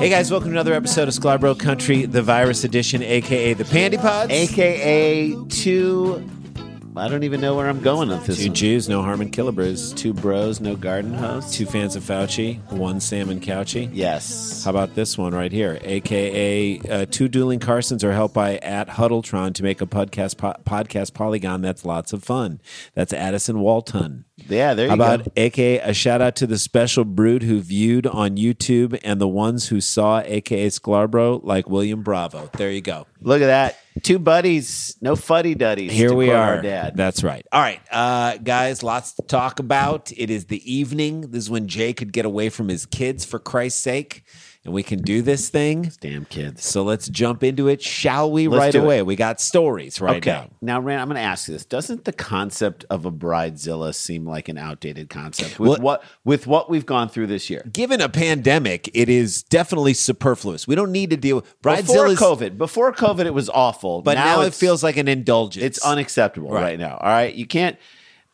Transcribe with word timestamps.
Hey 0.00 0.08
guys, 0.08 0.30
welcome 0.30 0.48
to 0.48 0.54
another 0.54 0.72
episode 0.72 1.08
of 1.08 1.14
Sklarbro 1.14 1.58
Country, 1.58 2.06
the 2.06 2.22
virus 2.22 2.64
edition, 2.64 3.02
aka 3.02 3.52
the 3.52 3.66
Pandy 3.66 3.98
Pods. 3.98 4.32
AKA 4.32 5.34
two. 5.50 6.26
I 6.96 7.08
don't 7.08 7.22
even 7.22 7.40
know 7.40 7.54
where 7.54 7.68
I'm 7.68 7.80
going 7.80 8.08
with 8.08 8.26
this. 8.26 8.38
Two 8.38 8.48
one. 8.48 8.54
Jews, 8.54 8.88
no 8.88 9.02
harm 9.02 9.22
in 9.22 9.30
Killabrews. 9.30 9.96
Two 9.96 10.12
bros, 10.12 10.60
no 10.60 10.74
garden 10.74 11.14
hose. 11.14 11.52
Two 11.52 11.64
fans 11.64 11.94
of 11.94 12.02
Fauci, 12.02 12.60
one 12.72 12.98
Salmon 12.98 13.38
Couchy. 13.40 13.88
Yes. 13.92 14.64
How 14.64 14.70
about 14.70 14.96
this 14.96 15.16
one 15.16 15.32
right 15.32 15.52
here? 15.52 15.78
AKA 15.82 16.80
uh, 16.80 17.06
two 17.08 17.28
dueling 17.28 17.60
Carsons 17.60 18.02
are 18.02 18.12
helped 18.12 18.34
by 18.34 18.56
at 18.58 18.88
Huddletron 18.88 19.54
to 19.54 19.62
make 19.62 19.80
a 19.80 19.86
podcast 19.86 20.36
po- 20.36 20.56
podcast 20.64 21.14
polygon 21.14 21.62
that's 21.62 21.84
lots 21.84 22.12
of 22.12 22.24
fun. 22.24 22.60
That's 22.94 23.12
Addison 23.12 23.60
Walton. 23.60 24.24
Yeah, 24.48 24.74
there 24.74 24.86
you 24.86 24.96
go. 24.96 25.02
How 25.02 25.14
about 25.14 25.26
go. 25.26 25.32
AKA 25.36 25.78
a 25.80 25.94
shout 25.94 26.20
out 26.20 26.34
to 26.36 26.46
the 26.46 26.58
special 26.58 27.04
brood 27.04 27.44
who 27.44 27.60
viewed 27.60 28.06
on 28.06 28.36
YouTube 28.36 28.98
and 29.04 29.20
the 29.20 29.28
ones 29.28 29.68
who 29.68 29.80
saw 29.80 30.22
AKA 30.24 30.70
Scarborough 30.70 31.40
like 31.44 31.68
William 31.68 32.02
Bravo. 32.02 32.50
There 32.56 32.70
you 32.70 32.80
go. 32.80 33.06
Look 33.20 33.42
at 33.42 33.46
that. 33.46 33.78
Two 34.02 34.18
buddies, 34.18 34.96
no 35.00 35.16
fuddy 35.16 35.54
duddies. 35.54 35.92
Here 35.92 36.10
to 36.10 36.14
we 36.14 36.30
are. 36.30 36.56
Our 36.56 36.62
dad. 36.62 36.96
That's 36.96 37.22
right. 37.22 37.46
All 37.52 37.60
right, 37.60 37.80
uh, 37.90 38.38
guys, 38.38 38.82
lots 38.82 39.12
to 39.14 39.22
talk 39.22 39.58
about. 39.58 40.10
It 40.16 40.30
is 40.30 40.46
the 40.46 40.72
evening. 40.72 41.22
This 41.32 41.44
is 41.44 41.50
when 41.50 41.68
Jay 41.68 41.92
could 41.92 42.12
get 42.12 42.24
away 42.24 42.48
from 42.48 42.68
his 42.68 42.86
kids 42.86 43.24
for 43.24 43.38
Christ's 43.38 43.82
sake, 43.82 44.24
and 44.64 44.74
we 44.74 44.82
can 44.82 45.00
do 45.00 45.22
this 45.22 45.48
thing. 45.48 45.90
Damn 46.00 46.26
kids. 46.26 46.64
So 46.64 46.82
let's 46.82 47.08
jump 47.08 47.42
into 47.42 47.66
it, 47.68 47.80
shall 47.82 48.30
we? 48.30 48.46
Let's 48.46 48.58
right 48.60 48.72
do 48.72 48.80
it. 48.80 48.84
away. 48.84 49.02
We 49.02 49.16
got 49.16 49.40
stories 49.40 50.00
right 50.02 50.18
okay. 50.18 50.30
now. 50.30 50.50
Now, 50.60 50.80
Rand, 50.80 51.00
I'm 51.00 51.08
going 51.08 51.16
to 51.16 51.22
ask 51.22 51.48
you 51.48 51.54
this: 51.54 51.64
Doesn't 51.64 52.04
the 52.04 52.12
concept 52.12 52.84
of 52.90 53.06
a 53.06 53.10
bridezilla 53.10 53.94
seem 53.94 54.26
like 54.26 54.48
an 54.50 54.58
outdated 54.58 55.08
concept 55.08 55.58
with 55.58 55.70
Well- 55.70 55.80
what 55.80 56.04
with 56.24 56.46
what 56.46 56.68
we've 56.68 56.84
gone 56.84 57.08
through 57.08 57.28
this 57.28 57.48
year? 57.48 57.66
Given 57.72 58.00
a 58.02 58.08
pandemic, 58.10 58.90
it 58.92 59.08
is 59.08 59.42
definitely 59.44 59.94
superfluous. 59.94 60.68
We 60.68 60.74
don't 60.74 60.92
need 60.92 61.08
to 61.10 61.16
deal 61.16 61.36
with 61.36 61.62
Before 61.62 62.06
COVID, 62.08 62.58
before 62.58 62.92
COVID, 62.92 63.24
it 63.24 63.32
was 63.34 63.48
awful, 63.48 64.02
but 64.02 64.14
now, 64.14 64.42
it 64.42 64.52
feels 64.54 64.82
like 64.82 64.96
an 64.98 65.08
indulgence. 65.08 65.64
it's 65.64 65.78
unacceptable 65.84 66.50
Right. 66.50 66.62
right. 66.62 66.78
now. 66.78 66.98
All 67.00 67.08
right, 67.10 67.34
you 67.34 67.46
can't 67.46 67.78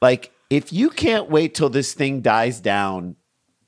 like 0.02 0.32
if 0.50 0.72
you 0.72 0.90
can't 0.90 1.30
wait 1.30 1.54
till 1.54 1.68
this 1.68 1.94
thing 1.94 2.20
dies 2.20 2.60
down 2.60 3.16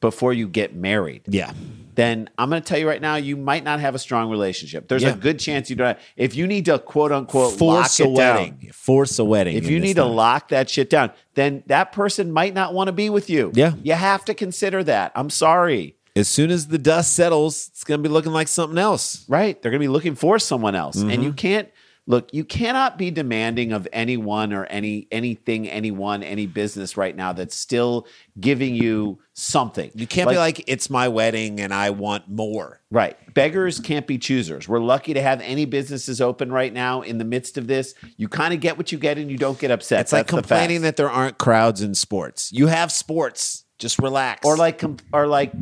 before 0.01 0.33
you 0.33 0.49
get 0.49 0.75
married. 0.75 1.23
yeah. 1.29 1.53
Then 1.99 2.31
I'm 2.39 2.49
going 2.49 2.63
to 2.63 2.67
tell 2.69 2.79
you 2.79 2.89
right 2.89 3.03
now, 3.03 3.17
you 3.17 3.37
might 3.37 3.65
not 3.65 3.81
have 3.81 3.95
a 3.95 3.99
strong 3.99 4.31
relationship. 4.31 4.87
There's 4.87 5.03
Yeah. 5.03 5.15
a 5.15 5.17
good 5.17 5.39
chance 5.41 5.69
you 5.69 5.75
don't. 5.77 5.99
If 6.17 6.37
you 6.37 6.47
need 6.47 6.65
to 6.67 6.79
quote 6.79 7.11
unquote 7.13 7.59
Force 7.59 7.99
a 7.99 8.09
wedding. 8.09 8.59
down, 8.63 8.71
Force 8.73 9.19
a 9.19 9.25
wedding. 9.25 9.57
if 9.57 9.69
you 9.69 9.81
need 9.81 9.97
to 9.97 10.05
lock 10.05 10.49
that 10.51 10.71
shit 10.71 10.89
down, 10.89 11.11
then 11.35 11.65
that 11.67 11.91
person 11.93 12.31
might 12.33 12.55
not 12.55 12.73
want 12.73 12.87
to 12.87 12.93
be 12.93 13.11
with 13.11 13.29
you. 13.29 13.51
Yeah. 13.55 13.73
you 13.83 13.95
have 13.95 14.25
to 14.27 14.35
consider 14.35 14.85
that. 14.85 15.11
I'm 15.17 15.29
sorry. 15.31 15.97
as 16.17 16.29
soon 16.29 16.51
as 16.51 16.67
the 16.69 16.79
dust 16.79 17.15
settles, 17.15 17.69
it's 17.73 17.85
going 17.85 18.03
to 18.03 18.09
be 18.09 18.13
looking 18.13 18.33
like 18.33 18.49
something 18.49 18.79
else. 18.79 19.25
Right? 19.29 19.61
They're 19.61 19.71
going 19.71 19.81
to 19.81 19.85
be 19.85 19.93
looking 19.93 20.15
for 20.17 20.39
someone 20.39 20.75
else, 20.75 20.97
and 20.97 21.11
Mm-hmm. 21.11 21.23
you 21.23 21.33
can't. 21.33 21.69
Look, 22.09 22.33
you 22.33 22.43
cannot 22.43 22.97
be 22.97 23.11
demanding 23.11 23.71
of 23.71 23.87
anyone 23.93 24.55
or 24.55 24.65
any 24.65 25.07
anything, 25.13 25.69
anyone, 25.69 26.23
any 26.23 26.47
business 26.47 26.97
right 26.97 27.15
now 27.15 27.35
that's 27.35 27.55
still 27.55 28.07
giving 28.41 28.75
you 28.75 29.19
something. 29.35 29.91
You 29.95 30.07
can't 30.07 30.31
be 30.31 30.39
like, 30.39 30.65
it's 30.67 30.89
my 30.89 31.09
wedding 31.09 31.61
and 31.61 31.73
I 31.73 31.91
want 31.91 32.27
more. 32.27 32.81
Right. 32.91 33.17
Beggars 33.35 33.79
can't 33.79 34.07
be 34.07 34.17
choosers. 34.17 34.67
We're 34.67 34.81
lucky 34.81 35.13
to 35.13 35.21
have 35.21 35.43
any 35.43 35.67
businesses 35.67 36.23
open 36.23 36.51
right 36.51 36.73
now 36.73 37.03
in 37.03 37.19
the 37.19 37.27
midst 37.27 37.59
of 37.59 37.67
this. 37.67 37.95
You 38.17 38.27
kind 38.27 38.55
of 38.55 38.61
get 38.61 38.79
what 38.79 38.91
you 38.91 38.97
get 38.97 39.19
and 39.19 39.31
you 39.31 39.37
don't 39.37 39.59
get 39.59 39.71
upset. 39.71 40.01
It's 40.01 40.13
like 40.13 40.29
That's 40.29 40.31
the 40.31 40.37
complaining 40.39 40.79
facts. 40.79 40.83
that 40.85 40.97
there 40.97 41.11
aren't 41.11 41.37
crowds 41.37 41.83
in 41.83 41.95
sports. 41.95 42.51
You 42.55 42.69
have 42.69 42.91
sports. 42.91 43.67
Just 43.79 43.99
relax. 43.99 44.47
or 44.47 44.57
like 44.57 44.83
or 45.13 45.27
like 45.27 45.53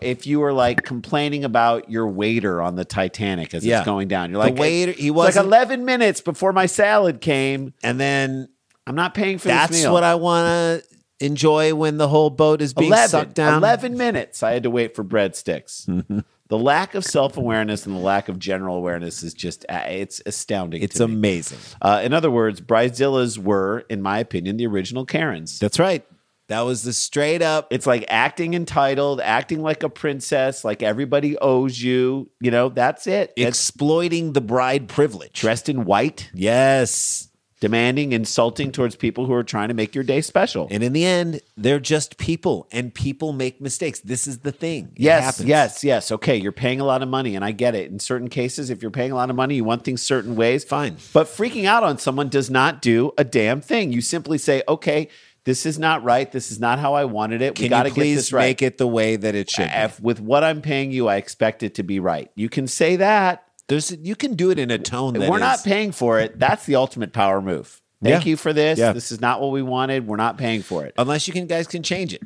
if 0.00 0.26
you 0.26 0.40
were 0.40 0.52
like 0.52 0.82
complaining 0.82 1.44
about 1.44 1.90
your 1.90 2.06
waiter 2.08 2.60
on 2.62 2.76
the 2.76 2.84
Titanic 2.84 3.54
as 3.54 3.64
Yeah. 3.64 3.78
it's 3.78 3.86
going 3.86 4.08
down. 4.08 4.30
You're 4.30 4.42
The 4.42 4.50
like 4.50 4.58
waiter- 4.58 4.92
he 4.92 5.10
was 5.10 5.36
like 5.36 5.44
11 5.44 5.84
minutes 5.84 6.20
before 6.20 6.52
my 6.52 6.66
salad 6.66 7.20
came. 7.20 7.72
and 7.82 7.98
then 8.00 8.48
I'm 8.86 8.94
not 8.94 9.14
paying 9.14 9.38
for 9.38 9.48
that's 9.48 9.72
this 9.72 9.82
meal. 9.82 9.92
what 9.92 10.04
I 10.04 10.14
want 10.14 10.46
to 10.46 11.24
enjoy 11.24 11.74
when 11.74 11.96
the 11.96 12.08
whole 12.08 12.30
boat 12.30 12.60
is 12.62 12.74
being 12.74 12.90
11, 12.92 13.08
sucked 13.08 13.34
down. 13.34 13.58
11 13.58 13.96
minutes 13.96 14.42
I 14.42 14.52
had 14.52 14.62
to 14.64 14.70
wait 14.70 14.94
for 14.94 15.04
breadsticks. 15.04 16.24
The 16.48 16.56
lack 16.58 16.94
of 16.94 17.04
self 17.04 17.36
awareness 17.36 17.86
and 17.86 17.96
the 17.96 18.00
lack 18.00 18.28
of 18.28 18.38
general 18.38 18.76
awareness 18.76 19.24
is 19.24 19.34
just, 19.34 19.66
uh, 19.68 19.82
it's 19.88 20.22
astounding. 20.26 20.80
It's 20.80 20.94
to 20.98 21.08
me. 21.08 21.14
amazing. 21.14 21.58
Uh, 21.82 22.02
in 22.04 22.12
other 22.14 22.30
words, 22.30 22.60
Bridezillas 22.60 23.36
were, 23.36 23.80
in 23.88 24.00
my 24.00 24.20
opinion, 24.20 24.56
the 24.56 24.68
original 24.68 25.04
Karens. 25.04 25.58
That's 25.58 25.80
right. 25.80 26.04
That 26.48 26.60
was 26.60 26.82
the 26.84 26.92
straight 26.92 27.42
up. 27.42 27.66
It's 27.72 27.86
like 27.86 28.04
acting 28.08 28.54
entitled, 28.54 29.20
acting 29.20 29.62
like 29.62 29.82
a 29.82 29.88
princess, 29.88 30.64
like 30.64 30.82
everybody 30.82 31.36
owes 31.38 31.80
you. 31.82 32.30
You 32.40 32.50
know, 32.52 32.68
that's 32.68 33.06
it. 33.08 33.32
Exploiting 33.36 34.32
the 34.32 34.40
bride 34.40 34.88
privilege. 34.88 35.32
dressed 35.40 35.68
in 35.68 35.84
white, 35.84 36.30
Yes. 36.32 37.28
demanding, 37.60 38.12
insulting 38.12 38.70
towards 38.70 38.94
people 38.94 39.26
who 39.26 39.32
are 39.32 39.42
trying 39.42 39.68
to 39.68 39.74
make 39.74 39.94
your 39.94 40.04
day 40.04 40.20
special. 40.20 40.68
And 40.70 40.84
in 40.84 40.92
the 40.92 41.04
end, 41.04 41.40
they're 41.56 41.80
just 41.80 42.16
people 42.18 42.68
and 42.70 42.94
people 42.94 43.32
make 43.32 43.60
mistakes. 43.60 43.98
This 44.00 44.26
is 44.28 44.38
the 44.40 44.52
thing. 44.52 44.90
It 44.94 45.00
Yes, 45.02 45.24
happens. 45.24 45.48
yes, 45.48 45.82
yes. 45.82 46.12
Okay, 46.12 46.36
you're 46.36 46.52
paying 46.52 46.80
a 46.80 46.84
lot 46.84 47.02
of 47.02 47.08
money, 47.08 47.34
and 47.34 47.44
I 47.44 47.50
get 47.52 47.74
it. 47.74 47.90
In 47.90 47.98
certain 47.98 48.28
cases, 48.28 48.68
if 48.70 48.82
you're 48.82 48.90
paying 48.92 49.10
a 49.10 49.14
lot 49.16 49.30
of 49.30 49.36
money, 49.36 49.56
you 49.56 49.64
want 49.64 49.84
things 49.84 50.00
certain 50.02 50.36
ways. 50.36 50.64
Fine. 50.64 50.98
But 51.12 51.26
freaking 51.26 51.64
out 51.64 51.82
on 51.82 51.98
someone 51.98 52.28
does 52.28 52.50
not 52.50 52.82
do 52.82 53.12
a 53.18 53.24
damn 53.24 53.60
thing. 53.62 53.90
You 53.90 54.00
simply 54.02 54.36
say, 54.38 54.62
okay, 54.68 55.08
this 55.46 55.64
is 55.64 55.78
not 55.78 56.04
right. 56.04 56.30
This 56.30 56.50
is 56.50 56.60
not 56.60 56.78
how 56.78 56.92
I 56.94 57.06
wanted 57.06 57.40
it. 57.40 57.58
we 57.58 57.68
got 57.68 57.84
to 57.84 57.88
you 57.88 57.94
get 57.94 58.02
this 58.16 58.32
right. 58.32 58.42
make 58.42 58.60
it 58.60 58.76
the 58.76 58.86
way 58.86 59.16
that 59.16 59.34
it 59.34 59.48
should? 59.48 59.68
be? 59.70 59.74
If, 59.74 59.98
with 60.00 60.20
what 60.20 60.44
I'm 60.44 60.60
paying 60.60 60.92
you, 60.92 61.08
I 61.08 61.16
expect 61.16 61.62
it 61.62 61.76
to 61.76 61.82
be 61.82 61.98
right. 62.00 62.30
You 62.34 62.50
can 62.50 62.66
say 62.66 62.96
that. 62.96 63.44
There's 63.68 63.90
you 63.96 64.14
can 64.14 64.34
do 64.34 64.50
it 64.50 64.58
in 64.58 64.70
a 64.70 64.78
tone 64.78 65.14
that 65.14 65.28
We're 65.30 65.38
not 65.38 65.64
paying 65.64 65.90
for 65.92 66.20
it. 66.20 66.38
That's 66.38 66.66
the 66.66 66.76
ultimate 66.76 67.12
power 67.12 67.40
move. 67.40 67.80
Thank 68.02 68.24
Yeah. 68.26 68.30
you 68.30 68.36
for 68.36 68.52
this. 68.52 68.78
Yeah. 68.78 68.92
This 68.92 69.10
is 69.10 69.20
not 69.20 69.40
what 69.40 69.50
we 69.52 69.62
wanted. 69.62 70.06
We're 70.06 70.16
not 70.16 70.36
paying 70.36 70.62
for 70.62 70.84
it. 70.84 70.94
unless 70.98 71.26
you 71.26 71.32
can 71.32 71.46
guys 71.46 71.66
can 71.66 71.82
change 71.82 72.12
it. 72.12 72.22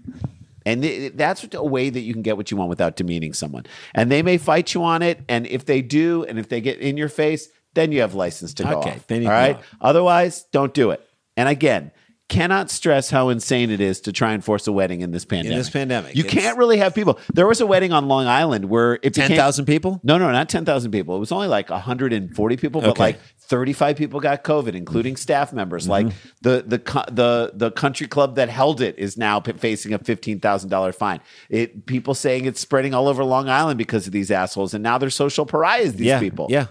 And 0.66 0.82
th- 0.82 1.12
that's 1.14 1.46
a 1.54 1.64
way 1.64 1.88
that 1.88 2.00
you 2.00 2.12
can 2.12 2.22
get 2.22 2.36
what 2.36 2.50
you 2.50 2.56
want 2.56 2.68
without 2.68 2.96
demeaning 2.96 3.32
someone. 3.32 3.64
And 3.94 4.10
they 4.12 4.22
may 4.22 4.36
fight 4.36 4.74
you 4.74 4.82
on 4.84 5.00
it. 5.02 5.20
And 5.28 5.46
if 5.46 5.64
they 5.64 5.80
do, 5.80 6.24
and 6.28 6.38
if 6.38 6.48
they 6.50 6.60
get 6.60 6.78
in 6.80 6.96
your 6.98 7.08
face, 7.08 7.48
then 7.74 7.92
you 7.92 8.00
have 8.02 8.14
license 8.14 8.52
to 8.54 8.64
go 8.64 8.78
Okay, 8.80 8.90
off. 8.90 9.06
then 9.06 9.22
you 9.22 9.28
All 9.28 9.34
can 9.34 9.42
right. 9.42 9.56
off. 9.56 9.64
Otherwise, 9.80 10.44
don't 10.52 10.74
do 10.74 10.90
it. 10.90 11.00
And 11.36 11.48
again, 11.48 11.92
cannot 12.30 12.70
stress 12.70 13.10
how 13.10 13.28
insane 13.28 13.70
it 13.70 13.80
is 13.82 14.00
to 14.02 14.12
try 14.12 14.32
and 14.32 14.42
force 14.42 14.66
a 14.66 14.72
wedding 14.72 15.02
in 15.02 15.10
this 15.10 15.26
pandemic. 15.26 15.52
In 15.52 15.58
this 15.58 15.68
pandemic, 15.68 16.16
you 16.16 16.24
can't 16.24 16.56
really 16.56 16.78
have 16.78 16.94
people. 16.94 17.18
There 17.34 17.46
was 17.46 17.60
a 17.60 17.66
wedding 17.66 17.92
on 17.92 18.08
Long 18.08 18.26
Island 18.26 18.64
where 18.64 18.98
it 19.02 19.12
Ten 19.12 19.32
thousand 19.36 19.66
people. 19.66 20.00
No, 20.02 20.16
no, 20.16 20.30
not 20.32 20.48
ten 20.48 20.64
thousand 20.64 20.92
people. 20.92 21.16
It 21.16 21.18
was 21.18 21.32
only 21.32 21.48
like 21.48 21.68
hundred 21.68 22.14
and 22.14 22.34
forty 22.34 22.56
people, 22.56 22.80
but 22.80 22.90
Okay. 22.90 23.02
like 23.02 23.20
thirty-five 23.40 23.96
people 23.96 24.20
got 24.20 24.44
COVID, 24.44 24.74
including 24.74 25.16
staff 25.16 25.52
members. 25.52 25.86
Like 25.88 26.06
mm-hmm. 26.06 26.28
the 26.40 26.62
the 26.66 26.78
the 27.12 27.52
the 27.54 27.70
country 27.72 28.06
club 28.06 28.36
that 28.36 28.48
held 28.48 28.80
it 28.80 28.98
is 28.98 29.18
now 29.18 29.40
facing 29.40 29.92
a 29.92 29.98
fifteen 29.98 30.40
thousand 30.40 30.70
dollar 30.70 30.92
fine. 30.92 31.20
It 31.50 31.84
people 31.84 32.14
saying 32.14 32.46
it's 32.46 32.60
spreading 32.60 32.94
all 32.94 33.08
over 33.08 33.24
Long 33.24 33.48
Island 33.50 33.76
because 33.76 34.06
of 34.06 34.12
these 34.12 34.30
assholes, 34.30 34.72
and 34.72 34.82
now 34.82 34.96
they're 34.96 35.10
social 35.10 35.44
pariahs. 35.44 35.94
These 35.94 36.06
Yeah, 36.06 36.20
people. 36.20 36.46
yeah. 36.48 36.66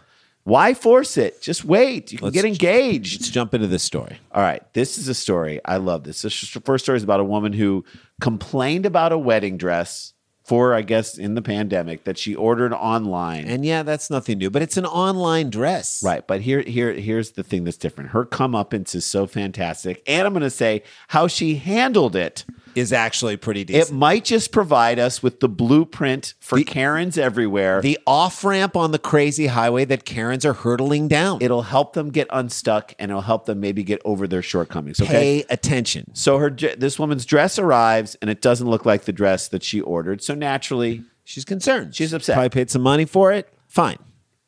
Why 0.50 0.74
force 0.74 1.16
it? 1.16 1.42
Just 1.42 1.64
wait. 1.64 2.12
You 2.12 2.18
can 2.18 2.26
Let's- 2.26 2.34
get 2.34 2.46
engaged. 2.46 3.22
Let's 3.22 3.30
jump 3.30 3.54
into 3.54 3.68
this 3.68 3.84
story. 3.84 4.18
All 4.34 4.42
right, 4.42 4.64
this 4.74 4.98
is 4.98 5.08
a 5.08 5.14
story. 5.14 5.60
I 5.64 5.78
love 5.78 6.04
this. 6.06 6.24
This 6.24 6.42
is- 6.44 6.50
first 6.66 6.86
story 6.86 6.98
is 6.98 7.04
about 7.04 7.20
a 7.20 7.24
woman 7.24 7.54
who 7.54 7.86
complained 8.20 8.86
about 8.88 9.12
a 9.12 9.18
wedding 9.18 9.58
dress 9.58 10.14
for, 10.44 10.74
I 10.74 10.82
guess, 10.82 11.16
in 11.20 11.36
the 11.36 11.44
pandemic 11.44 12.06
that 12.06 12.18
she 12.18 12.34
ordered 12.34 12.74
online. 12.74 13.46
And 13.46 13.64
yeah, 13.64 13.84
that's 13.84 14.10
nothing 14.10 14.40
new, 14.40 14.50
but 14.50 14.64
it's 14.64 14.78
an 14.78 14.86
online 14.88 15.52
dress. 15.52 16.02
Right, 16.04 16.26
but 16.26 16.42
here, 16.42 16.62
here, 16.62 16.92
here's 16.94 17.34
the 17.34 17.44
thing 17.44 17.66
that's 17.66 17.78
different. 17.78 18.10
Her 18.10 18.26
comeuppance 18.26 18.96
is 18.96 19.06
so 19.06 19.28
fantastic, 19.28 20.02
and 20.08 20.26
I'm 20.26 20.34
going 20.34 20.42
to 20.42 20.50
say 20.50 20.82
how 21.10 21.28
she 21.28 21.56
handled 21.58 22.16
it. 22.16 22.46
Is 22.80 22.94
actually 22.94 23.38
pretty 23.38 23.64
decent. 23.64 23.90
It 23.90 23.94
might 23.94 24.26
just 24.26 24.52
provide 24.52 25.00
us 25.00 25.22
with 25.22 25.40
the 25.40 25.50
blueprint 25.50 26.34
for 26.40 26.62
Karens 26.64 27.18
everywhere. 27.18 27.82
the 27.82 28.00
off 28.08 28.44
ramp 28.44 28.76
on 28.76 28.92
the 28.92 29.00
crazy 29.00 29.48
highway 29.48 29.86
that 29.86 30.06
Karens 30.06 30.46
are 30.46 30.54
hurtling 30.54 31.08
down. 31.08 31.40
it'll 31.42 31.64
help 31.64 31.94
them 31.94 32.10
get 32.10 32.28
unstuck, 32.32 32.94
and 32.98 33.12
it'll 33.12 33.22
help 33.22 33.46
them 33.46 33.60
maybe 33.60 33.84
get 33.84 34.02
over 34.06 34.28
their 34.28 34.42
shortcomings. 34.42 35.00
Okay. 35.00 35.12
Pay 35.12 35.46
attention. 35.50 36.14
So 36.16 36.38
her 36.38 36.50
this 36.50 36.98
woman's 36.98 37.26
dress 37.26 37.60
arrives, 37.60 38.16
and 38.22 38.30
it 38.30 38.42
doesn't 38.42 38.68
look 38.68 38.86
like 38.86 39.04
the 39.04 39.14
dress 39.14 39.48
that 39.50 39.64
she 39.64 39.82
ordered. 39.82 40.22
So 40.24 40.34
naturally, 40.34 41.04
She's 41.30 41.46
concerned. 41.46 41.94
She's 41.94 42.12
upset. 42.12 42.34
Probably 42.34 42.50
paid 42.50 42.72
some 42.72 42.82
money 42.82 43.06
for 43.06 43.32
it. 43.32 43.54
Fine. 43.68 44.00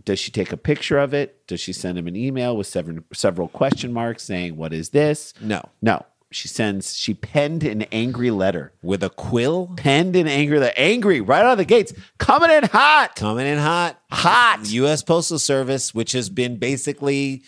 does 0.03 0.17
she 0.17 0.31
take 0.31 0.51
a 0.51 0.57
picture 0.57 0.97
of 0.97 1.13
it? 1.13 1.45
Does 1.45 1.59
she 1.59 1.73
send 1.73 1.95
him 1.95 2.07
an 2.07 2.15
email 2.15 2.57
with 2.57 2.65
several 2.65 3.03
several 3.13 3.47
question 3.49 3.93
marks 3.93 4.23
saying, 4.23 4.55
"What 4.57 4.73
is 4.73 4.89
this?" 4.89 5.35
No. 5.39 5.61
no. 5.79 6.03
She 6.31 6.47
sends. 6.47 6.95
She 6.95 7.13
penned 7.13 7.63
an 7.63 7.83
angry 7.91 8.31
letter. 8.31 8.73
With 8.81 9.03
a 9.03 9.09
quill 9.09 9.73
Penned 9.75 10.15
an 10.15 10.27
angry 10.27 10.59
letter. 10.59 10.73
Angry 10.77 11.19
right 11.19 11.43
out 11.43 11.53
of 11.53 11.57
the 11.57 11.65
gates. 11.65 11.93
Coming 12.17 12.49
in 12.49 12.63
hot. 12.63 13.15
coming 13.15 13.45
in 13.45 13.57
hot. 13.57 13.99
Hot. 14.11 14.59
U.S. 14.69 15.03
Postal 15.03 15.39
Service, 15.39 15.93
which 15.93 16.13
has 16.13 16.29
been 16.29 16.57
basically 16.57 17.43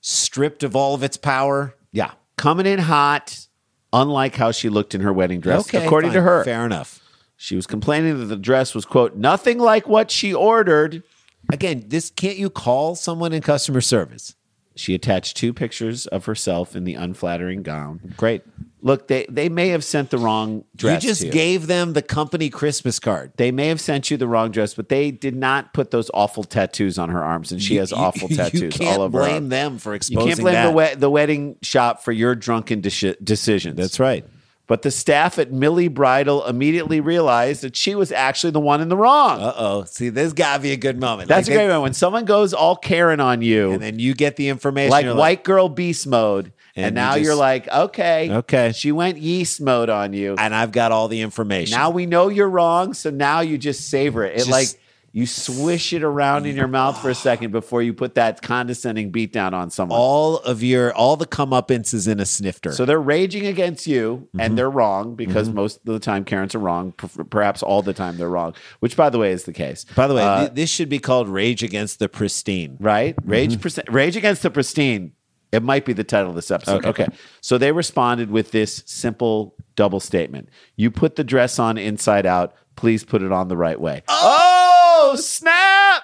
stripped 0.00 0.62
of 0.62 0.76
all 0.76 0.94
of 0.94 1.02
its 1.02 1.16
power. 1.16 1.74
Yeah, 1.92 2.12
coming 2.36 2.66
in 2.66 2.78
hot. 2.78 3.46
Unlike 3.92 4.36
how 4.36 4.52
she 4.52 4.68
looked 4.68 4.94
in 4.94 5.00
her 5.00 5.12
wedding 5.12 5.40
dress, 5.40 5.72
according 5.72 6.12
to 6.12 6.20
her. 6.20 6.44
Fair 6.44 6.64
enough. 6.66 7.00
She 7.36 7.56
was 7.56 7.66
complaining 7.66 8.18
that 8.18 8.26
the 8.26 8.36
dress 8.36 8.74
was 8.74 8.84
quote 8.84 9.16
nothing 9.16 9.58
like 9.58 9.88
what 9.88 10.10
she 10.10 10.34
ordered. 10.34 11.02
Again, 11.50 11.84
this 11.86 12.10
can't 12.10 12.36
you 12.36 12.50
call 12.50 12.94
someone 12.94 13.32
in 13.32 13.40
customer 13.40 13.80
service? 13.80 14.34
She 14.78 14.94
attached 14.94 15.36
two 15.36 15.52
pictures 15.52 16.06
of 16.06 16.26
herself 16.26 16.76
in 16.76 16.84
the 16.84 16.94
unflattering 16.94 17.62
gown. 17.62 18.14
Great. 18.16 18.42
Look, 18.80 19.08
they 19.08 19.26
they 19.28 19.48
may 19.48 19.68
have 19.70 19.82
sent 19.82 20.10
the 20.10 20.18
wrong 20.18 20.64
dress. 20.76 21.02
you 21.02 21.08
just 21.10 21.22
to 21.22 21.30
gave 21.30 21.66
them 21.66 21.94
the 21.94 22.00
company 22.02 22.48
Christmas 22.48 23.00
card. 23.00 23.32
They 23.36 23.50
may 23.50 23.66
have 23.66 23.80
sent 23.80 24.08
you 24.08 24.16
the 24.16 24.28
wrong 24.28 24.52
dress, 24.52 24.74
but 24.74 24.88
they 24.88 25.10
did 25.10 25.34
not 25.34 25.74
put 25.74 25.90
those 25.90 26.12
awful 26.14 26.44
tattoos 26.44 26.96
on 26.96 27.08
her 27.08 27.22
arms, 27.24 27.50
and 27.50 27.60
she 27.60 27.74
has 27.76 27.92
awful 27.92 28.28
tattoos 28.38 28.60
You 28.62 28.68
can't 28.70 28.98
all 28.98 29.04
over. 29.06 29.18
her 29.18 29.24
blame 29.24 29.34
arm. 29.44 29.48
them 29.48 29.78
for 29.78 29.90
You 29.90 29.96
exposing 29.96 30.28
can't 30.28 30.40
blame 30.40 30.54
that. 30.54 30.66
the 30.70 30.72
we- 30.76 30.94
the 31.00 31.10
wedding 31.10 31.56
shop 31.60 32.04
for 32.04 32.12
your 32.12 32.36
drunken 32.36 32.80
deci- 32.80 33.16
decisions. 33.22 33.76
That's 33.76 33.98
right. 33.98 34.24
But 34.68 34.82
the 34.82 34.90
staff 34.92 35.38
at 35.38 35.50
Millie 35.50 35.88
Bridal 35.88 36.46
immediately 36.46 37.00
realized 37.00 37.62
that 37.62 37.74
she 37.74 37.94
was 37.96 38.12
actually 38.12 38.50
the 38.52 38.60
one 38.60 38.80
in 38.80 38.88
the 38.90 38.96
wrong. 38.96 39.40
Uh 39.40 39.54
oh. 39.56 39.84
See, 39.84 40.10
there's 40.10 40.34
got 40.34 40.56
to 40.58 40.62
be 40.62 40.70
a 40.72 40.76
good 40.76 41.00
moment. 41.00 41.28
That's 41.28 41.48
Like 41.48 41.54
a 41.54 41.58
great 41.58 41.66
they- 41.68 41.72
one. 41.72 41.82
When 41.82 41.94
someone 41.94 42.26
goes 42.26 42.52
all 42.54 42.76
Karen 42.76 43.18
on 43.18 43.40
you, 43.42 43.72
And 43.72 43.82
then 43.82 43.98
you 43.98 44.14
get 44.14 44.36
the 44.36 44.48
information. 44.48 44.90
like 44.90 45.06
you're 45.06 45.16
white 45.16 45.42
girl 45.42 45.68
beast 45.70 46.06
mode, 46.06 46.52
and, 46.76 46.84
And 46.86 46.96
you 46.96 47.00
now 47.02 47.14
just- 47.14 47.24
you're 47.24 47.34
like, 47.34 47.66
okay, 47.66 48.30
Okay. 48.30 48.72
she 48.74 48.92
went 48.92 49.16
yeast 49.18 49.60
mode 49.60 49.88
on 49.88 50.12
you. 50.12 50.36
and 50.38 50.54
I've 50.54 50.70
got 50.72 50.92
all 50.92 51.08
the 51.08 51.22
information. 51.22 51.76
Now 51.76 51.88
we 51.90 52.04
know 52.06 52.28
you're 52.28 52.48
wrong, 52.50 52.92
so 52.92 53.08
now 53.10 53.40
you 53.40 53.56
just 53.58 53.88
savor 53.88 54.22
it. 54.24 54.34
It 54.34 54.38
Just- 54.46 54.50
like 54.50 54.68
you 55.12 55.26
swish 55.26 55.92
it 55.92 56.02
around 56.02 56.46
in 56.46 56.54
your 56.54 56.68
mouth 56.68 57.00
for 57.00 57.08
a 57.10 57.14
second 57.14 57.50
before 57.50 57.82
you 57.82 57.94
put 57.94 58.14
that 58.16 58.42
condescending 58.42 59.10
beat 59.10 59.32
down 59.32 59.54
on 59.54 59.70
someone. 59.70 59.98
all 59.98 60.36
of 60.38 60.62
your 60.62 60.92
all 60.94 61.16
the 61.16 61.26
comeuppances 61.26 62.06
in 62.06 62.20
a 62.20 62.26
snifter. 62.26 62.72
so 62.72 62.84
they're 62.84 63.00
raging 63.00 63.46
against 63.46 63.86
you, 63.86 64.28
Mm-hmm. 64.28 64.40
and 64.40 64.58
they're 64.58 64.70
wrong 64.70 65.14
because 65.14 65.48
most 65.48 65.78
of 65.78 65.84
the 65.92 65.98
time 65.98 66.24
Karens 66.24 66.54
are 66.54 66.58
wrong. 66.58 66.92
per- 66.92 67.24
Perhaps 67.24 67.62
all 67.62 67.82
the 67.82 67.94
time 67.94 68.16
they're 68.18 68.28
wrong, 68.28 68.54
which, 68.80 68.96
by 68.96 69.08
the 69.10 69.18
way, 69.18 69.32
is 69.32 69.44
the 69.44 69.52
case. 69.52 69.84
By 69.96 70.06
the 70.06 70.14
way, 70.14 70.22
Uh, 70.22 70.40
th- 70.40 70.52
this 70.52 70.70
should 70.70 70.88
be 70.88 70.98
called 70.98 71.28
Rage 71.28 71.62
Against 71.62 71.98
the 71.98 72.08
Pristine. 72.08 72.76
right? 72.80 73.14
Rage, 73.24 73.56
Mm-hmm. 73.56 73.92
Rage 73.92 74.16
Against 74.16 74.42
the 74.42 74.50
Pristine. 74.50 75.12
It 75.50 75.62
might 75.62 75.86
be 75.86 75.94
the 75.94 76.04
title 76.04 76.28
of 76.28 76.36
this 76.36 76.50
episode. 76.50 76.84
Okay. 76.84 77.04
Okay. 77.04 77.06
So 77.40 77.56
they 77.56 77.72
responded 77.72 78.30
with 78.30 78.50
this 78.50 78.82
simple 78.84 79.54
double 79.76 79.98
statement. 80.00 80.50
You 80.76 80.90
put 80.90 81.16
the 81.16 81.24
dress 81.24 81.58
on 81.58 81.78
inside 81.78 82.26
out. 82.26 82.52
Please 82.76 83.02
put 83.02 83.22
it 83.22 83.32
on 83.32 83.48
the 83.48 83.56
right 83.56 83.80
way. 83.80 84.02
Oh, 84.08 84.67
snap! 85.16 86.02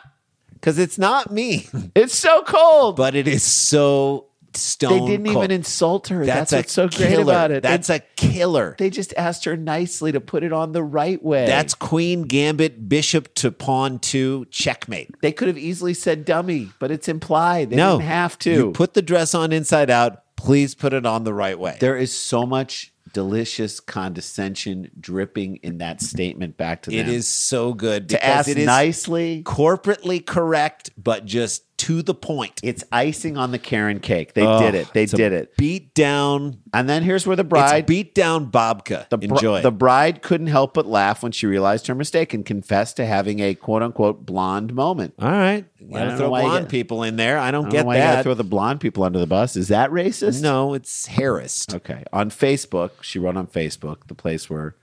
Because 0.55 0.79
it's 0.79 0.99
not 0.99 1.31
me, 1.31 1.67
It's 1.95 2.15
so 2.15 2.43
cold. 2.43 2.97
but 2.97 3.15
it 3.15 3.29
is 3.29 3.43
so 3.43 4.29
stone. 4.55 5.01
they 5.01 5.07
didn't 5.13 5.27
cold. 5.27 5.45
even 5.45 5.51
insult 5.51 6.09
her. 6.09 6.25
That's, 6.25 6.53
a 6.55 6.57
what's 6.59 6.73
so 6.73 6.89
great 6.89 7.09
killer. 7.11 7.23
about 7.25 7.51
it. 7.51 7.63
That's 7.63 7.89
they, 7.89 7.97
a 7.97 8.01
killer. 8.17 8.75
they 8.79 8.89
just 8.89 9.13
asked 9.19 9.45
her 9.45 9.57
nicely 9.59 10.13
to 10.13 10.21
put 10.23 10.43
it 10.43 10.55
on 10.55 10.73
the 10.73 10.83
right 10.83 11.23
way. 11.23 11.45
That's 11.45 11.75
Queen 11.75 12.23
Gambit, 12.23 12.89
Bishop 12.89 13.35
to 13.35 13.51
Pawn 13.53 13.99
two, 13.99 14.47
checkmate. 14.51 15.11
they 15.21 15.33
could 15.33 15.49
have 15.49 15.59
easily 15.59 15.93
said 15.93 16.25
dummy, 16.25 16.71
but 16.79 16.91
it's 16.91 17.09
implied. 17.09 17.69
They 17.69 17.77
no, 17.77 17.99
didn't 17.99 18.09
have 18.09 18.39
to. 18.41 18.51
You 18.53 18.71
put 18.73 18.95
the 18.95 19.03
dress 19.03 19.35
on 19.35 19.53
inside 19.53 19.91
out. 19.91 20.23
Please 20.37 20.75
put 20.75 20.95
it 20.95 21.05
on 21.05 21.25
the 21.25 21.35
right 21.35 21.59
way. 21.59 21.77
There 21.81 21.97
is 21.99 22.17
so 22.17 22.47
much 22.47 22.94
delicious 23.15 23.81
condescension 23.81 24.91
dripping 25.01 25.57
in 25.63 25.79
that 25.79 26.03
statement 26.03 26.59
back 26.59 26.83
to 26.83 26.91
them. 26.91 26.99
It 26.99 27.09
is 27.09 27.27
so 27.27 27.73
good 27.73 28.11
to 28.11 28.23
ask 28.23 28.49
it 28.49 28.59
is 28.59 28.67
nicely. 28.67 29.43
corporately 29.45 30.25
correct, 30.25 30.91
but 30.99 31.25
just 31.25 31.74
to 31.85 32.03
the 32.03 32.15
point. 32.15 32.61
It's 32.63 32.83
icing 32.93 33.37
on 33.37 33.51
the 33.51 33.59
Karen 33.59 34.01
cake. 34.01 34.35
They 34.35 34.47
Oh, 34.47 34.59
did 34.61 34.75
it. 34.75 34.93
They 34.93 35.07
did 35.07 35.33
it. 35.33 35.57
Beat 35.57 35.95
down. 35.95 36.59
And 36.73 36.89
then 36.89 37.03
here's 37.03 37.27
where 37.27 37.37
the 37.37 37.43
It's 37.43 37.49
bride 37.51 37.87
beat 37.87 38.15
down 38.15 38.51
babka. 38.51 39.09
the, 39.11 39.19
br- 39.19 39.25
Enjoy. 39.25 39.61
the 39.63 39.71
bride 39.71 40.23
couldn't 40.23 40.47
help 40.49 40.75
but 40.75 40.87
laugh 40.87 41.23
when 41.23 41.33
she 41.33 41.47
realized 41.47 41.87
her 41.87 41.95
mistake 41.95 42.33
and 42.35 42.45
confessed 42.45 42.97
to 42.97 43.07
having 43.07 43.41
a 43.41 43.55
quote 43.55 43.83
unquote 43.83 44.25
blonde 44.25 44.75
moment. 44.75 45.15
All 45.21 45.31
right. 45.31 45.65
You 45.79 45.89
I 45.89 45.93
gotta 45.93 46.09
don't 46.11 46.19
throw 46.19 46.29
blonde 46.31 46.65
get- 46.65 46.71
people 46.71 47.03
in 47.03 47.17
there. 47.17 47.39
I 47.39 47.51
don't, 47.51 47.67
I 47.67 47.69
don't 47.69 47.71
get 47.71 47.81
know 47.83 47.87
why 47.89 47.95
you 47.97 48.01
that. 48.03 48.23
throw 48.23 48.35
the 48.35 48.45
blonde 48.45 48.81
people 48.81 49.05
under 49.05 49.19
the 49.19 49.27
bus. 49.27 49.55
Is 49.57 49.69
that 49.69 49.91
racist? 49.91 50.43
no, 50.43 50.75
it's 50.75 51.07
harassed. 51.07 51.75
Okay. 51.75 52.05
On 52.13 52.31
Facebook, 52.31 53.03
she 53.03 53.19
wrote 53.19 53.37
on 53.37 53.47
Facebook, 53.47 54.07
the 54.07 54.15
place 54.15 54.49
where 54.49 54.75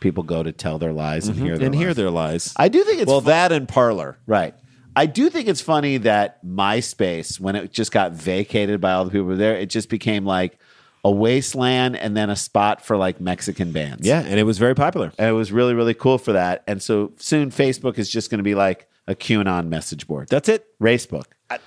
people 0.00 0.22
go 0.22 0.42
to 0.42 0.52
tell 0.52 0.78
their 0.78 0.92
lies 0.92 1.26
and 1.26 1.36
mm-hmm. 1.36 1.46
hear 1.46 1.58
their 1.58 1.66
and 1.66 1.74
lies. 1.74 1.84
hear 1.84 1.94
their 1.94 2.10
lies. 2.10 2.52
I 2.56 2.68
do 2.68 2.84
think 2.84 3.00
it's 3.00 3.08
well, 3.10 3.20
fu- 3.20 3.26
that 3.26 3.50
and 3.52 3.66
Parler. 3.68 4.18
right. 4.26 4.54
I 4.96 5.06
do 5.06 5.30
think 5.30 5.48
it's 5.48 5.60
funny 5.60 5.98
that 5.98 6.44
MySpace, 6.44 7.40
when 7.40 7.56
it 7.56 7.72
just 7.72 7.92
got 7.92 8.12
vacated 8.12 8.80
by 8.80 8.92
all 8.92 9.04
the 9.04 9.10
people 9.10 9.34
there, 9.36 9.56
it 9.56 9.70
just 9.70 9.88
became 9.88 10.24
like 10.24 10.58
a 11.04 11.10
wasteland 11.10 11.96
and 11.96 12.16
then 12.16 12.30
a 12.30 12.36
spot 12.36 12.84
for 12.84 12.96
like 12.96 13.20
Mexican 13.20 13.72
bands. 13.72 14.06
Yeah, 14.06 14.20
and 14.20 14.38
it 14.38 14.44
was 14.44 14.58
very 14.58 14.74
popular. 14.74 15.12
And 15.18 15.28
it 15.28 15.32
was 15.32 15.52
really, 15.52 15.74
really 15.74 15.94
cool 15.94 16.18
for 16.18 16.32
that. 16.32 16.64
And 16.66 16.82
so 16.82 17.12
soon 17.16 17.50
Facebook 17.50 17.98
is 17.98 18.08
just 18.08 18.30
going 18.30 18.38
to 18.38 18.44
be 18.44 18.54
like 18.54 18.88
a 19.06 19.14
QAnon 19.14 19.68
message 19.68 20.06
board. 20.06 20.28
That's 20.28 20.48
it. 20.48 20.66
Racebook. 20.80 21.26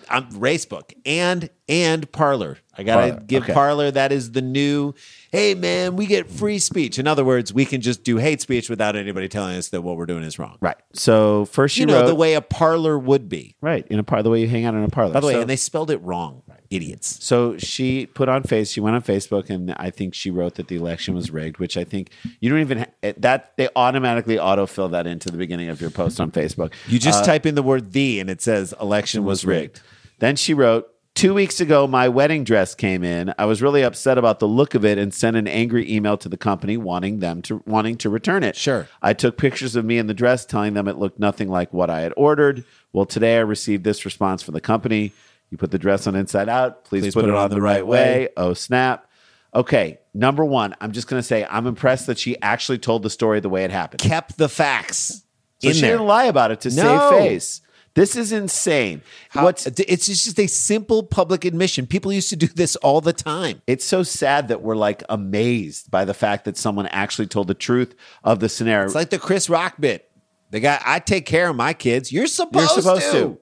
I, 0.09 0.17
I'm 0.17 0.29
Racebook 0.31 0.93
and 1.05 1.49
and 1.69 2.09
Parlor. 2.11 2.57
I 2.77 2.83
gotta 2.83 3.09
Parler, 3.11 3.23
give 3.25 3.43
okay. 3.43 3.53
Parlor. 3.53 3.91
That 3.91 4.11
is 4.11 4.31
the 4.31 4.41
new. 4.41 4.93
Hey 5.31 5.53
man, 5.55 5.95
we 5.95 6.05
get 6.05 6.29
free 6.29 6.59
speech. 6.59 6.97
In 6.99 7.07
other 7.07 7.25
words, 7.25 7.53
we 7.53 7.65
can 7.65 7.81
just 7.81 8.03
do 8.03 8.17
hate 8.17 8.41
speech 8.41 8.69
without 8.69 8.95
anybody 8.95 9.27
telling 9.27 9.55
us 9.57 9.69
that 9.69 9.81
what 9.81 9.97
we're 9.97 10.05
doing 10.05 10.23
is 10.23 10.39
wrong. 10.39 10.57
Right. 10.61 10.77
So 10.93 11.45
first 11.45 11.75
she 11.75 11.81
You 11.81 11.87
know 11.87 12.01
wrote 12.01 12.07
the 12.07 12.15
way 12.15 12.33
a 12.35 12.41
parlor 12.41 12.97
would 12.97 13.27
be. 13.29 13.55
right 13.61 13.85
in 13.89 13.99
a 13.99 14.03
part 14.03 14.23
the 14.23 14.29
way 14.29 14.41
you 14.41 14.47
hang 14.47 14.65
out 14.65 14.73
in 14.75 14.83
a 14.83 14.89
parlor. 14.89 15.13
By 15.13 15.19
the 15.19 15.27
way, 15.27 15.33
So- 15.33 15.41
and 15.41 15.49
they 15.49 15.55
spelled 15.55 15.91
it 15.91 16.01
wrong. 16.01 16.43
Idiots. 16.69 17.23
So 17.23 17.57
she 17.57 18.07
put 18.07 18.27
on 18.27 18.43
face. 18.43 18.69
She 18.71 18.81
went 18.81 18.93
on 18.97 19.01
Facebook, 19.01 19.49
and 19.49 19.71
I 19.77 19.89
think 19.89 20.13
she 20.13 20.29
wrote 20.29 20.55
that 20.55 20.67
the 20.67 20.75
election 20.75 21.15
was 21.15 21.31
rigged. 21.31 21.59
Which 21.59 21.77
I 21.77 21.85
think 21.85 22.09
you 22.41 22.49
don't 22.49 22.59
even 22.59 22.79
ha- 22.79 23.13
that 23.19 23.55
they 23.55 23.69
automatically 23.73 24.35
autofill 24.35 24.91
that 24.91 25.07
into 25.07 25.31
the 25.31 25.37
beginning 25.37 25.69
of 25.69 25.79
your 25.79 25.91
post 25.91 26.19
on 26.19 26.29
Facebook. 26.29 26.73
You 26.89 26.99
just 26.99 27.23
Uh, 27.23 27.25
type 27.25 27.45
in 27.45 27.55
the 27.55 27.63
word 27.63 27.93
"the" 27.93 28.19
and 28.19 28.29
it 28.29 28.41
says 28.41 28.73
election 28.81 29.23
was 29.23 29.45
rigged. 29.45 29.76
Then 30.19 30.35
she 30.35 30.53
wrote, 30.53 30.87
Two 31.15 31.33
weeks 31.33 31.59
ago, 31.59 31.87
my 31.87 32.07
wedding 32.09 32.43
dress 32.43 32.75
came 32.75 33.03
in. 33.03 33.33
I 33.39 33.45
was 33.45 33.59
really 33.59 33.81
upset 33.81 34.19
about 34.19 34.37
the 34.39 34.47
look 34.47 34.75
of 34.75 34.85
it 34.85 34.99
and 34.99 35.11
sent 35.11 35.35
an 35.35 35.47
angry 35.47 35.91
email 35.91 36.15
to 36.17 36.29
the 36.29 36.37
company 36.37 36.77
wanting 36.77 37.21
them 37.21 37.41
to 37.43 37.63
wanting 37.65 37.97
to 37.97 38.09
return 38.11 38.43
it. 38.43 38.55
Sure. 38.55 38.87
I 39.01 39.13
took 39.13 39.35
pictures 39.35 39.75
of 39.75 39.83
me 39.83 39.97
in 39.97 40.05
the 40.05 40.13
dress, 40.13 40.45
telling 40.45 40.75
them 40.75 40.87
it 40.87 40.97
looked 40.99 41.17
nothing 41.17 41.49
like 41.49 41.73
what 41.73 41.89
I 41.89 42.01
had 42.01 42.13
ordered. 42.15 42.63
Well, 42.93 43.07
today 43.07 43.37
I 43.37 43.39
received 43.39 43.83
this 43.83 44.05
response 44.05 44.43
from 44.43 44.53
the 44.53 44.61
company. 44.61 45.11
You 45.49 45.57
put 45.57 45.71
the 45.71 45.79
dress 45.79 46.05
on 46.05 46.15
inside 46.15 46.49
out. 46.49 46.83
Please, 46.83 47.15
put, 47.15 47.25
it 47.25 47.31
on, 47.33 47.49
the 47.49 47.61
right 47.61 47.85
way. 47.87 48.29
Oh, 48.37 48.53
snap. 48.53 49.09
Okay, 49.55 49.97
number 50.13 50.45
one, 50.45 50.75
I'm 50.79 50.91
just 50.91 51.07
going 51.07 51.19
to 51.19 51.25
say 51.27 51.47
I'm 51.49 51.65
impressed 51.65 52.05
that 52.07 52.19
she 52.19 52.39
actually 52.43 52.77
told 52.77 53.01
the 53.01 53.09
story 53.09 53.39
the 53.39 53.49
way 53.49 53.63
it 53.63 53.71
happened. 53.71 54.01
Kept 54.01 54.37
the 54.37 54.49
facts 54.49 55.23
So 55.63 55.69
in 55.69 55.73
she 55.73 55.81
there. 55.81 55.93
didn't 55.93 56.05
lie 56.05 56.25
about 56.25 56.51
it 56.51 56.61
to 56.61 56.69
No. 56.75 57.09
save 57.09 57.19
face. 57.31 57.61
This 57.97 58.15
is 58.15 58.31
insane. 58.31 59.01
How- 59.29 59.43
What's 59.45 59.65
it's 59.65 60.05
just 60.05 60.39
a 60.39 60.45
simple 60.45 61.01
public 61.01 61.43
admission. 61.45 61.87
People 61.87 62.13
used 62.13 62.29
to 62.29 62.35
do 62.35 62.45
this 62.45 62.75
all 62.77 63.01
the 63.01 63.11
time. 63.11 63.61
it's 63.65 63.83
so 63.83 64.03
sad 64.03 64.49
that 64.49 64.61
we're 64.61 64.75
like 64.75 65.03
amazed 65.09 65.89
by 65.89 66.05
the 66.05 66.13
fact 66.13 66.45
that 66.45 66.57
someone 66.57 66.85
actually 66.87 67.25
told 67.27 67.47
the 67.47 67.55
truth 67.55 67.95
of 68.23 68.39
the 68.39 68.49
scenario. 68.49 68.85
It's 68.85 68.93
like 68.93 69.09
the 69.09 69.17
Chris 69.17 69.49
Rock 69.49 69.75
bit. 69.79 70.09
The 70.51 70.59
guy, 70.59 70.79
I 70.85 70.99
take 70.99 71.25
care 71.25 71.49
of 71.49 71.55
my 71.55 71.73
kids. 71.73 72.11
You're 72.11 72.27
supposed, 72.27 72.75
You're 72.75 72.81
supposed 72.83 73.05
to. 73.07 73.11
to. 73.11 73.37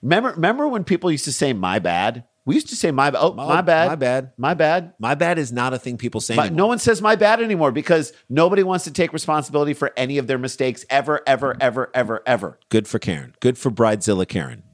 Remember, 0.00 0.30
remember 0.30 0.66
when 0.66 0.84
people 0.84 1.10
used 1.12 1.26
to 1.26 1.32
say 1.32 1.52
"my 1.52 1.78
bad"? 1.78 2.24
We 2.44 2.54
used 2.56 2.68
to 2.70 2.76
say 2.76 2.90
"my 2.90 3.10
bad." 3.10 3.18
Oh, 3.20 3.32
Oh, 3.38 3.48
my 3.48 3.60
bad. 3.62 3.88
my 3.88 3.94
bad. 3.94 4.32
My 4.36 4.54
bad. 4.54 4.92
My 4.98 5.14
bad 5.14 5.38
is 5.38 5.52
not 5.52 5.72
a 5.74 5.78
thing 5.78 5.96
people 5.96 6.20
say 6.20 6.34
But 6.34 6.46
anymore. 6.46 6.56
no 6.56 6.66
one 6.66 6.78
says 6.78 7.00
"my 7.00 7.14
bad" 7.14 7.40
anymore 7.40 7.70
because 7.72 8.12
nobody 8.28 8.62
wants 8.62 8.84
to 8.84 8.90
take 8.90 9.12
responsibility 9.12 9.74
for 9.74 9.92
any 9.96 10.18
of 10.18 10.26
their 10.26 10.38
mistakes 10.38 10.84
ever, 10.90 11.20
ever, 11.26 11.56
ever, 11.60 11.90
ever, 11.94 12.22
ever. 12.26 12.58
Good 12.68 12.88
for 12.88 12.98
Karen. 12.98 13.34
Good 13.40 13.58
for 13.58 13.70
Bridezilla 13.70 14.26
Karen. 14.26 14.64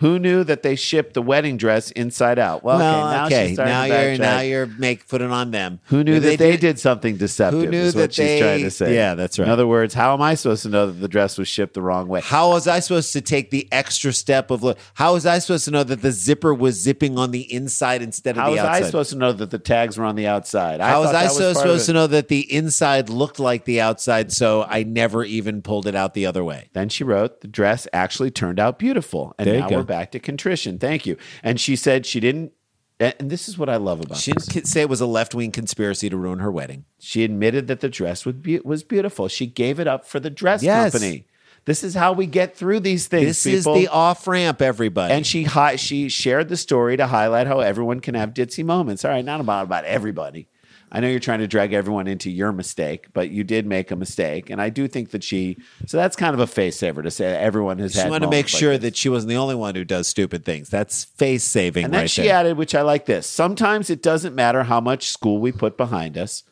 Who 0.00 0.18
knew 0.18 0.44
that 0.44 0.62
they 0.62 0.76
shipped 0.76 1.14
the 1.14 1.22
wedding 1.22 1.56
dress 1.56 1.90
inside 1.92 2.38
out? 2.38 2.62
Well, 2.62 2.76
okay, 2.76 2.84
now 2.84 3.28
she's 3.46 3.58
now 3.58 3.84
you're 3.84 4.18
now 4.18 4.40
you're 4.40 4.66
make 4.66 5.08
put 5.08 5.22
it 5.22 5.30
on 5.30 5.52
them. 5.52 5.80
Who 5.86 6.04
knew 6.04 6.14
Maybe 6.20 6.28
that 6.30 6.38
they, 6.38 6.50
did- 6.52 6.60
did 6.60 6.78
something 6.78 7.16
deceptive? 7.16 7.60
Who 7.62 7.66
knew 7.70 7.78
is 7.78 7.94
what 7.94 8.00
that 8.02 8.14
she's 8.14 8.26
they- 8.26 8.40
trying 8.40 8.62
to 8.64 8.70
say. 8.70 8.94
Yeah, 8.94 9.14
that's 9.14 9.38
right. 9.38 9.46
In 9.46 9.50
other 9.50 9.66
words, 9.66 9.94
how 9.94 10.12
am 10.12 10.20
I 10.20 10.34
supposed 10.34 10.64
to 10.64 10.68
know 10.68 10.86
that 10.86 11.00
the 11.00 11.08
dress 11.08 11.38
was 11.38 11.48
shipped 11.48 11.74
the 11.74 11.80
wrong 11.82 12.08
way? 12.08 12.20
How 12.22 12.50
was 12.50 12.68
I 12.68 12.80
supposed 12.80 13.12
to 13.14 13.20
take 13.22 13.50
the 13.50 13.66
extra 13.72 14.12
step 14.12 14.50
of 14.50 14.62
look? 14.62 14.78
How 14.94 15.14
was 15.14 15.24
I 15.24 15.38
supposed 15.38 15.64
to 15.64 15.70
know 15.70 15.82
that 15.84 16.02
the 16.02 16.12
zipper 16.12 16.52
was 16.52 16.74
zipping 16.80 17.16
on 17.18 17.30
the 17.30 17.50
inside 17.52 18.02
instead 18.02 18.36
of 18.36 18.42
How 18.42 18.46
the 18.46 18.50
was 18.52 18.60
outside? 18.60 18.82
I 18.82 18.86
supposed 18.86 19.10
to 19.10 19.16
know 19.16 19.32
that 19.32 19.50
the 19.50 19.58
tags 19.58 19.96
were 19.96 20.04
on 20.04 20.16
the 20.16 20.26
outside? 20.26 20.80
How 20.80 21.00
was 21.00 21.10
I 21.10 21.22
that 21.24 21.32
so 21.32 21.52
supposed 21.54 21.86
to 21.86 21.92
know 21.94 22.06
that 22.06 22.28
the 22.28 22.40
inside 22.52 23.08
looked 23.08 23.40
like 23.40 23.64
the 23.64 23.80
outside? 23.80 24.30
So 24.30 24.66
I 24.68 24.82
never 24.82 25.24
even 25.24 25.62
pulled 25.62 25.86
it 25.86 25.94
out 25.94 26.12
the 26.12 26.26
other 26.26 26.44
way. 26.44 26.68
Then 26.74 26.90
she 26.90 27.02
wrote, 27.02 27.40
"The 27.40 27.48
dress 27.48 27.88
actually 27.94 28.30
turned 28.30 28.60
out 28.60 28.78
beautiful, 28.78 29.34
and 29.38 29.46
There 29.46 29.54
you 29.54 29.60
now 29.62 29.68
go. 29.68 29.76
we're 29.78 29.85
back 29.86 30.10
to 30.12 30.18
contrition. 30.18 30.78
Thank 30.78 31.06
you." 31.06 31.16
And 31.42 31.58
she 31.60 31.76
said 31.76 32.04
she 32.06 32.20
didn't. 32.20 32.52
And 32.98 33.14
this 33.30 33.46
is 33.46 33.58
what 33.58 33.68
I 33.68 33.76
love 33.76 34.00
about 34.00 34.16
She 34.16 34.32
this. 34.32 34.46
didn't 34.46 34.68
say 34.68 34.80
it 34.80 34.88
was 34.88 35.02
a 35.02 35.06
left 35.06 35.34
wing 35.34 35.52
conspiracy 35.52 36.08
to 36.08 36.16
ruin 36.16 36.38
her 36.38 36.50
wedding. 36.50 36.86
She 36.98 37.24
admitted 37.24 37.66
that 37.66 37.80
the 37.80 37.90
dress 37.90 38.24
was, 38.24 38.36
be- 38.36 38.60
was 38.60 38.82
beautiful. 38.84 39.28
She 39.28 39.46
gave 39.46 39.78
it 39.78 39.86
up 39.86 40.06
for 40.06 40.18
the 40.18 40.30
dress 40.30 40.62
Yes. 40.62 40.92
company. 40.92 41.26
This 41.66 41.84
is 41.84 41.94
how 41.94 42.12
we 42.14 42.24
get 42.26 42.56
through 42.56 42.80
these 42.80 43.06
things. 43.06 43.26
This 43.26 43.44
is 43.46 43.64
the 43.64 43.88
off 43.88 44.26
ramp, 44.26 44.62
everybody. 44.62 45.12
and 45.12 45.26
she 45.26 45.42
hi- 45.42 45.76
she 45.76 46.08
shared 46.08 46.48
the 46.48 46.56
story 46.56 46.96
to 46.96 47.06
highlight 47.08 47.46
how 47.46 47.60
everyone 47.60 48.00
can 48.00 48.14
have 48.14 48.32
ditzy 48.32 48.64
moments. 48.64 49.04
All 49.04 49.10
right, 49.10 49.24
not 49.24 49.40
about 49.40 49.64
about 49.64 49.84
everybody. 49.84 50.46
I 50.92 51.00
know 51.00 51.08
you're 51.08 51.18
trying 51.18 51.40
to 51.40 51.48
drag 51.48 51.72
everyone 51.72 52.06
into 52.06 52.30
your 52.30 52.52
mistake, 52.52 53.06
but 53.12 53.30
you 53.30 53.42
did 53.42 53.66
make 53.66 53.90
a 53.90 53.96
mistake, 53.96 54.50
and 54.50 54.60
I 54.62 54.68
do 54.70 54.86
think 54.86 55.10
that 55.10 55.24
she. 55.24 55.56
So 55.86 55.96
that's 55.96 56.14
kind 56.16 56.32
of 56.32 56.40
a 56.40 56.46
face 56.46 56.78
saver 56.78 57.02
to 57.02 57.10
say 57.10 57.26
everyone 57.36 57.78
has 57.78 57.92
had 57.94 57.98
she 57.98 58.02
had. 58.04 58.10
wanted 58.10 58.26
to 58.26 58.30
make 58.30 58.46
like 58.46 58.48
sure 58.60 58.72
this. 58.78 58.82
that 58.82 58.96
she 58.96 59.08
wasn't 59.08 59.30
the 59.30 59.36
only 59.36 59.56
one 59.56 59.74
who 59.74 59.84
does 59.84 60.06
stupid 60.06 60.44
things. 60.44 60.68
That's 60.68 61.04
face 61.04 61.42
saving 61.44 61.84
And 61.86 61.92
then 61.94 62.02
right 62.02 62.10
she 62.10 62.22
there. 62.22 62.34
added, 62.34 62.56
which 62.56 62.74
I 62.74 62.82
like 62.82 63.06
this. 63.06 63.26
Sometimes 63.26 63.90
it 63.90 64.00
doesn't 64.02 64.34
matter 64.34 64.62
how 64.64 64.80
much 64.80 65.08
school 65.10 65.38
we 65.38 65.50
put 65.52 65.76
behind 65.76 66.16
us, 66.16 66.44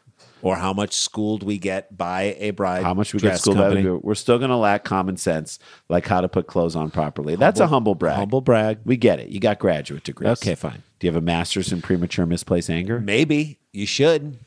or 0.45 0.57
how 0.57 0.75
much 0.75 0.93
schooled 0.93 1.43
we 1.43 1.59
get 1.59 1.97
by 1.97 2.37
a 2.39 2.51
bride. 2.51 2.83
how 2.83 2.93
much 2.93 3.15
we 3.15 3.19
get 3.19 3.39
schooled 3.39 3.57
company. 3.57 3.81
of 3.81 3.97
it. 3.97 4.05
We're 4.05 4.15
still 4.15 4.39
going 4.39 4.51
to 4.51 4.57
lack 4.57 4.85
common 4.85 5.17
sense, 5.17 5.59
like 5.89 6.07
how 6.07 6.21
to 6.21 6.29
put 6.29 6.47
clothes 6.47 6.77
on 6.77 6.91
properly. 6.91 7.35
That's 7.35 7.61
a 7.61 7.67
humble 7.67 7.95
brag. 7.95 8.17
Humble 8.17 8.43
brag. 8.43 8.79
We 8.85 8.99
get 8.99 9.19
it. 9.19 9.31
You 9.31 9.41
got 9.41 9.59
graduate 9.59 10.05
degrees. 10.05 10.29
Okay, 10.31 10.55
fine. 10.55 10.83
Do 10.99 11.07
you 11.07 11.13
have 11.13 11.21
a 11.21 11.25
master's 11.25 11.73
in 11.73 11.81
premature 11.81 12.27
misplaced 12.27 12.69
anger? 12.69 13.01
Maybe 13.01 13.59
you 13.73 13.87
should. 13.87 14.39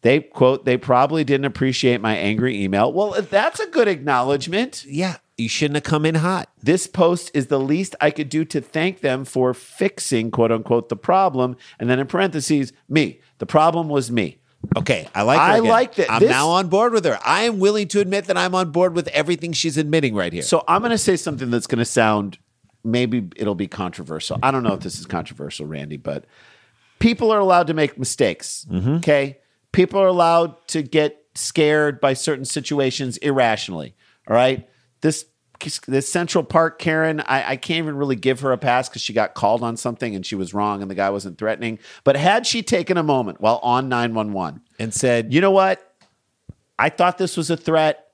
They 0.00 0.20
quote, 0.20 0.64
they 0.64 0.78
probably 0.78 1.24
didn't 1.24 1.44
appreciate 1.44 2.00
my 2.00 2.16
angry 2.16 2.62
email. 2.62 2.90
Well, 2.92 3.20
that's 3.20 3.60
a 3.60 3.66
good 3.66 3.88
acknowledgement. 3.88 4.84
Yeah, 4.86 5.16
you 5.36 5.48
shouldn't 5.48 5.76
have 5.76 5.84
come 5.84 6.06
in 6.06 6.14
hot. 6.16 6.48
This 6.62 6.86
post 6.86 7.30
is 7.34 7.48
the 7.48 7.60
least 7.60 7.96
I 8.00 8.10
could 8.10 8.28
do 8.28 8.44
to 8.46 8.60
thank 8.60 9.00
them 9.00 9.24
for 9.24 9.52
fixing, 9.52 10.30
quote 10.30 10.52
unquote, 10.52 10.88
the 10.88 10.96
problem. 10.96 11.56
And 11.78 11.90
then 11.90 11.98
in 11.98 12.06
parentheses, 12.06 12.72
me. 12.88 13.20
The 13.38 13.46
problem 13.46 13.88
was 13.88 14.10
me. 14.10 14.37
Okay, 14.76 15.08
I 15.14 15.22
like. 15.22 15.38
Her 15.38 15.44
I 15.44 15.56
again. 15.58 15.70
like 15.70 15.94
that. 15.96 16.10
I'm 16.10 16.20
This- 16.20 16.30
now 16.30 16.48
on 16.50 16.68
board 16.68 16.92
with 16.92 17.04
her. 17.04 17.18
I 17.24 17.42
am 17.42 17.58
willing 17.58 17.88
to 17.88 18.00
admit 18.00 18.26
that 18.26 18.36
I'm 18.36 18.54
on 18.54 18.70
board 18.70 18.94
with 18.94 19.08
everything 19.08 19.52
she's 19.52 19.76
admitting 19.78 20.14
right 20.14 20.32
here. 20.32 20.42
So 20.42 20.64
I'm 20.68 20.80
going 20.82 20.90
to 20.90 20.98
say 20.98 21.16
something 21.16 21.50
that's 21.50 21.66
going 21.66 21.78
to 21.78 21.84
sound 21.84 22.38
maybe 22.84 23.28
it'll 23.36 23.54
be 23.54 23.66
controversial. 23.68 24.38
I 24.42 24.50
don't 24.50 24.62
know 24.62 24.72
if 24.74 24.80
this 24.80 24.98
is 24.98 25.06
controversial, 25.06 25.66
Randy, 25.66 25.96
but 25.96 26.24
people 26.98 27.30
are 27.30 27.38
allowed 27.38 27.66
to 27.68 27.74
make 27.74 27.98
mistakes. 27.98 28.66
Mm-hmm. 28.70 28.96
Okay. 28.96 29.38
People 29.72 30.00
are 30.00 30.06
allowed 30.06 30.66
to 30.68 30.82
get 30.82 31.22
scared 31.34 32.00
by 32.00 32.14
certain 32.14 32.44
situations 32.44 33.16
irrationally. 33.18 33.94
All 34.28 34.34
right. 34.34 34.68
This 35.00 35.26
this 35.86 36.08
Central 36.08 36.44
Park 36.44 36.78
Karen, 36.78 37.20
I, 37.20 37.50
I 37.50 37.56
can't 37.56 37.78
even 37.78 37.96
really 37.96 38.16
give 38.16 38.40
her 38.40 38.52
a 38.52 38.58
pass 38.58 38.88
because 38.88 39.02
she 39.02 39.12
got 39.12 39.34
called 39.34 39.62
on 39.62 39.76
something 39.76 40.14
and 40.14 40.24
she 40.24 40.34
was 40.34 40.54
wrong 40.54 40.82
and 40.82 40.90
the 40.90 40.94
guy 40.94 41.10
wasn't 41.10 41.38
threatening. 41.38 41.78
But 42.04 42.16
had 42.16 42.46
she 42.46 42.62
taken 42.62 42.96
a 42.96 43.02
moment 43.02 43.40
while 43.40 43.60
on 43.62 43.88
911 43.88 44.60
and 44.78 44.94
said, 44.94 45.32
you 45.32 45.40
know 45.40 45.50
what? 45.50 45.84
I 46.78 46.90
thought 46.90 47.18
this 47.18 47.36
was 47.36 47.50
a 47.50 47.56
threat. 47.56 48.12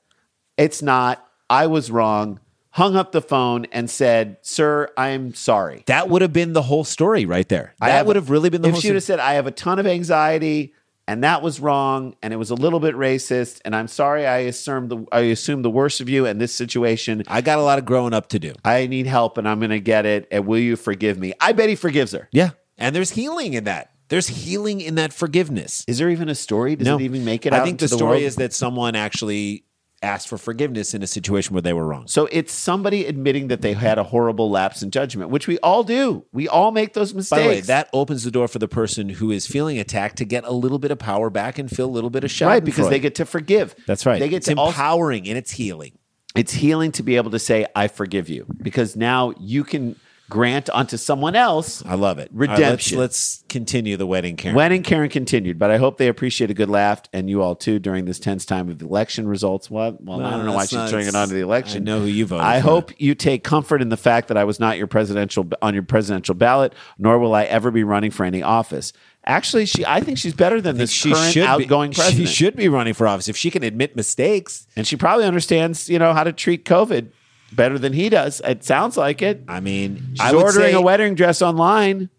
It's 0.57 0.81
not. 0.81 1.27
I 1.51 1.67
was 1.67 1.91
wrong. 1.91 2.41
Hung 2.71 2.97
up 2.97 3.13
the 3.13 3.21
phone 3.21 3.67
and 3.67 3.89
said, 3.89 4.39
"Sir, 4.43 4.91
I'm 4.97 5.33
sorry." 5.35 5.85
that 5.87 6.09
would 6.09 6.23
have 6.23 6.33
been 6.33 6.55
the 6.55 6.63
whole 6.63 6.83
story 6.83 7.25
right 7.25 7.49
there. 7.49 7.75
That 7.79 7.91
have- 7.91 8.07
would 8.09 8.17
have 8.17 8.31
really 8.31 8.51
been 8.51 8.63
the 8.63 8.69
if 8.69 8.75
whole 8.75 8.81
she 8.81 8.89
would 8.89 8.97
have 8.97 9.05
said, 9.05 9.21
"I 9.21 9.35
have 9.35 9.47
a 9.47 9.53
ton 9.53 9.79
of 9.79 9.87
anxiety." 9.87 10.75
And 11.07 11.23
that 11.23 11.43
was 11.43 11.61
wrong, 11.61 12.17
and 12.23 12.33
it 12.33 12.37
was 12.37 12.51
a 12.51 12.55
little 12.55 12.81
bit 12.81 12.95
racist. 12.95 13.61
And 13.65 13.77
I'm 13.77 13.89
sorry. 13.89 14.27
I 14.27 14.39
assumed 14.39 14.91
the 14.91 15.05
I 15.13 15.21
assumed 15.21 15.65
the 15.65 15.71
worst 15.71 16.01
of 16.01 16.09
you 16.09 16.25
in 16.25 16.39
this 16.39 16.55
situation. 16.55 17.23
I 17.29 17.43
got 17.43 17.59
a 17.59 17.63
lot 17.63 17.79
of 17.79 17.85
growing 17.85 18.15
up 18.15 18.29
to 18.31 18.39
do. 18.39 18.55
I 18.65 18.87
need 18.87 19.07
help, 19.07 19.37
and 19.37 19.49
I'm 19.49 19.59
going 19.59 19.71
to 19.71 19.81
get 19.81 20.07
it. 20.07 20.27
And 20.31 20.47
will 20.47 20.59
you 20.59 20.77
forgive 20.77 21.19
me? 21.19 21.35
I 21.41 21.53
bet 21.53 21.69
he 21.69 21.75
forgives 21.75 22.13
her. 22.13 22.29
Yeah, 22.33 22.51
and 22.79 22.97
there's 22.97 23.11
healing 23.11 23.55
in 23.55 23.65
that. 23.65 23.91
There's 24.09 24.29
healing 24.29 24.81
in 24.81 24.97
that 24.97 25.13
forgiveness. 25.13 25.85
Is 25.89 25.99
there 25.99 26.11
even 26.11 26.29
a 26.29 26.35
story? 26.35 26.77
Does 26.77 26.87
no, 26.87 26.97
it 26.97 27.03
even 27.03 27.25
make 27.25 27.47
it? 27.47 27.53
I 27.53 27.65
think 27.65 27.83
into 27.83 27.87
the 27.87 27.97
story 27.97 28.11
world? 28.11 28.23
is 28.23 28.37
that 28.37 28.53
someone 28.53 28.95
actually 28.97 29.65
asked 30.05 30.29
for 30.29 30.39
forgiveness 30.39 30.95
in 30.95 31.03
a 31.03 31.07
situation 31.07 31.55
where 31.55 31.63
they 31.63 31.73
were 31.73 31.87
wrong. 31.87 32.07
So 32.07 32.29
it's 32.31 32.53
somebody 32.53 33.07
admitting 33.07 33.49
that 33.49 33.63
they 33.63 33.73
mm-hmm. 33.73 33.81
had 33.81 33.99
a 33.99 34.05
horrible 34.05 34.51
lapse 34.51 34.83
in 34.83 34.91
judgment, 34.91 35.31
which 35.31 35.49
we 35.49 35.59
all 35.59 35.83
do. 35.83 36.25
We 36.33 36.47
all 36.47 36.71
make 36.71 36.93
those 36.93 37.15
mistakes. 37.15 37.31
By 37.31 37.43
the 37.43 37.49
way, 37.49 37.61
that 37.63 37.89
opens 37.93 38.23
the 38.23 38.31
door 38.31 38.47
for 38.47 38.59
the 38.59 38.69
person 38.69 39.09
who 39.09 39.31
is 39.31 39.47
feeling 39.47 39.79
attacked 39.79 40.19
to 40.19 40.25
get 40.25 40.45
a 40.45 40.53
little 40.53 40.79
bit 40.79 40.91
of 40.91 40.99
power 40.99 41.31
back 41.31 41.59
and 41.59 41.71
feel 41.71 41.87
a 41.87 41.91
little 41.91 42.11
bit 42.11 42.23
of 42.23 42.31
shame. 42.31 42.49
right 42.49 42.65
because 42.65 42.89
they 42.91 43.01
get 43.01 43.17
to 43.17 43.25
forgive. 43.25 43.75
That's 43.87 44.07
right. 44.07 44.21
They 44.21 44.29
get 44.29 44.39
it's 44.39 44.49
to 44.49 44.55
also, 44.55 44.71
empowering 44.71 45.27
and 45.29 45.39
it's 45.39 45.51
healing. 45.51 45.99
it's 46.37 46.53
healing 46.53 46.93
to 46.93 47.03
be 47.03 47.17
able 47.17 47.31
to 47.31 47.39
say 47.39 47.67
I 47.75 47.89
forgive 47.89 48.29
you 48.29 48.47
because 48.63 48.95
now 48.97 49.33
you 49.41 49.65
can 49.65 49.97
grant 50.35 50.69
onto 50.71 50.97
someone 50.97 51.37
else. 51.37 51.81
I 51.87 51.95
love 51.95 52.19
it. 52.19 52.29
All 52.35 52.41
right, 52.41 52.49
let's- 52.49 52.59
Redemption. 52.59 52.99
let's, 52.99 53.45
continue 53.49 53.97
the 53.97 54.05
wedding, 54.07 54.35
Karen. 54.35 54.57
Wedding 54.57 54.83
Karen 54.83 55.09
continued, 55.09 55.61
but 55.61 55.71
I 55.71 55.77
hope 55.77 55.97
they 55.97 56.09
appreciate 56.09 56.51
a 56.51 56.55
good 56.55 56.69
laugh 56.69 57.03
and 57.13 57.31
you 57.31 57.41
all 57.41 57.55
too 57.55 57.79
during 57.79 58.05
this 58.05 58.19
tense 58.19 58.45
time 58.45 58.69
of 58.69 58.83
election 58.83 59.29
results. 59.29 59.71
What? 59.71 60.03
Well, 60.03 60.19
No, 60.19 60.25
I 60.27 60.31
don't 60.31 60.45
know 60.45 60.53
why 60.55 60.65
she's 60.65 60.73
not- 60.73 60.91
turning 60.91 61.07
it 61.07 61.15
on 61.15 61.29
to 61.29 61.35
the 61.35 61.41
election. 61.41 61.83
I 61.83 61.85
know 61.85 62.01
who 62.01 62.07
you 62.07 62.27
voted 62.27 62.45
I 62.45 62.61
for. 62.61 62.67
hope 62.69 62.93
you 63.01 63.15
take 63.15 63.45
comfort 63.45 63.81
in 63.81 63.91
the 63.91 63.97
fact 63.97 64.27
that 64.27 64.37
I 64.37 64.43
was 64.43 64.59
not 64.59 64.77
your 64.77 64.89
presidential 64.89 65.49
on 65.63 65.73
your 65.73 65.85
presidential 65.85 66.35
ballot, 66.35 66.73
nor 66.99 67.21
will 67.21 67.33
I 67.33 67.45
ever 67.45 67.71
be 67.71 67.85
running 67.85 68.11
for 68.11 68.25
any 68.25 68.43
office. 68.43 68.93
Actually, 69.25 69.67
she 69.67 69.87
I 69.87 70.01
think 70.01 70.19
she's 70.19 70.35
better 70.35 70.61
than 70.61 70.77
this 70.77 71.01
current 71.01 71.33
be- 71.35 71.43
outgoing 71.43 71.93
president. 71.93 72.29
She 72.29 72.35
should 72.35 72.57
be 72.57 72.69
running 72.69 72.93
for 72.95 73.07
office 73.07 73.29
if 73.29 73.37
she 73.37 73.53
can 73.53 73.63
admit 73.63 73.95
mistakes. 73.95 74.67
and 74.75 74.85
she 74.85 74.97
probably 74.97 75.27
understands, 75.27 75.89
you 75.89 76.01
know, 76.01 76.13
how 76.13 76.25
to 76.25 76.33
treat 76.33 76.65
COVID 76.65 77.07
better 77.55 77.79
than 77.79 77.93
he 77.93 78.09
does. 78.09 78.41
It 78.45 78.65
sounds 78.65 78.97
like 78.97 79.23
it. 79.23 79.45
I 79.49 79.61
mean, 79.61 80.03
She's 80.11 80.21
I 80.21 80.35
ordering 80.35 80.75
a 80.75 80.81
wedding 80.81 81.15
dress 81.15 81.43
online. 81.43 82.11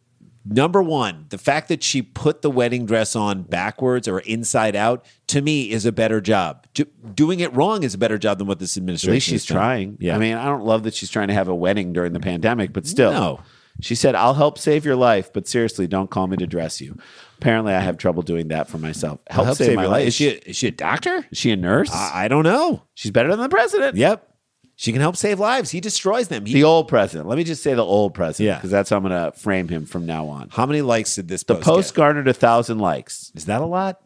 Number 0.48 0.84
one, 0.84 1.26
the 1.30 1.40
fact 1.40 1.70
that 1.70 1.82
she 1.82 2.04
put 2.04 2.44
the 2.44 2.52
wedding 2.52 2.86
dress 2.86 3.16
on 3.16 3.42
backwards 3.42 4.08
or 4.08 4.20
inside 4.20 4.76
out 4.76 5.04
to 5.28 5.42
me 5.42 5.72
is 5.72 5.88
a 5.88 5.92
better 5.92 6.22
job. 6.22 6.68
Do- 6.76 6.86
doing 7.16 7.40
it 7.40 7.52
wrong 7.56 7.82
is 7.82 7.96
a 7.96 7.98
better 7.98 8.20
job 8.20 8.38
than 8.38 8.46
what 8.46 8.60
this 8.60 8.78
administration. 8.78 9.12
At 9.12 9.16
least 9.16 9.28
she's 9.28 9.46
trying. 9.46 9.98
Yeah. 10.00 10.16
I 10.16 10.20
mean, 10.20 10.36
I 10.36 10.46
don't 10.46 10.64
love 10.64 10.84
that 10.84 10.94
she's 10.94 11.10
trying 11.10 11.30
to 11.30 11.34
have 11.34 11.48
a 11.48 11.56
wedding 11.56 11.94
during 11.94 12.14
the 12.14 12.20
pandemic, 12.20 12.74
but 12.74 12.86
still. 12.86 13.12
No. 13.12 13.40
She 13.82 13.96
said, 13.96 14.14
I'll 14.16 14.36
help 14.36 14.58
save 14.58 14.86
your 14.86 14.96
life, 14.96 15.34
but 15.34 15.48
seriously, 15.48 15.88
don't 15.88 16.10
call 16.10 16.28
me 16.28 16.38
to 16.38 16.48
dress 16.48 16.80
you. 16.80 16.96
Apparently, 17.40 17.74
I 17.74 17.80
have 17.82 17.98
trouble 17.98 18.22
doing 18.22 18.50
that 18.50 18.70
for 18.70 18.78
myself. 18.78 19.20
Help, 19.28 19.46
Help 19.46 19.58
save, 19.58 19.76
my 19.76 19.88
life. 19.88 20.08
Is 20.08 20.14
she, 20.14 20.28
is 20.28 20.56
she 20.56 20.68
a 20.68 20.72
doctor? 20.72 21.26
Is 21.32 21.38
she 21.38 21.52
a 21.52 21.58
nurse? 21.58 21.92
I, 21.92 22.26
I 22.26 22.28
don't 22.28 22.44
know. 22.44 22.84
She's 22.94 23.12
better 23.12 23.30
than 23.30 23.40
the 23.40 23.50
president. 23.50 23.98
Yep. 23.98 24.32
She 24.78 24.92
can 24.92 25.00
help 25.02 25.16
save 25.16 25.40
lives. 25.40 25.72
He 25.72 25.80
destroys 25.80 26.28
them. 26.28 26.46
He, 26.46 26.54
The 26.54 26.64
old 26.66 26.88
president. 26.90 27.28
Let 27.30 27.38
me 27.38 27.44
just 27.46 27.64
say 27.64 27.74
the 27.74 27.84
old 27.86 28.14
president, 28.14 28.48
Yeah. 28.48 28.56
because 28.58 28.72
that's 28.72 28.90
how 28.90 28.98
I'm 28.98 29.04
going 29.08 29.32
to 29.32 29.38
frame 29.38 29.68
him 29.70 29.86
from 29.86 30.06
now 30.06 30.28
on. 30.28 30.50
how 30.52 30.66
many 30.66 30.82
likes 30.82 31.16
did 31.16 31.28
this 31.30 31.44
The 31.44 31.56
post, 31.56 31.96
garnered 31.96 32.28
a 32.28 32.34
thousand 32.34 32.80
likes. 32.80 33.32
Is 33.36 33.46
that 33.46 33.62
a 33.62 33.66
lot? 33.66 34.02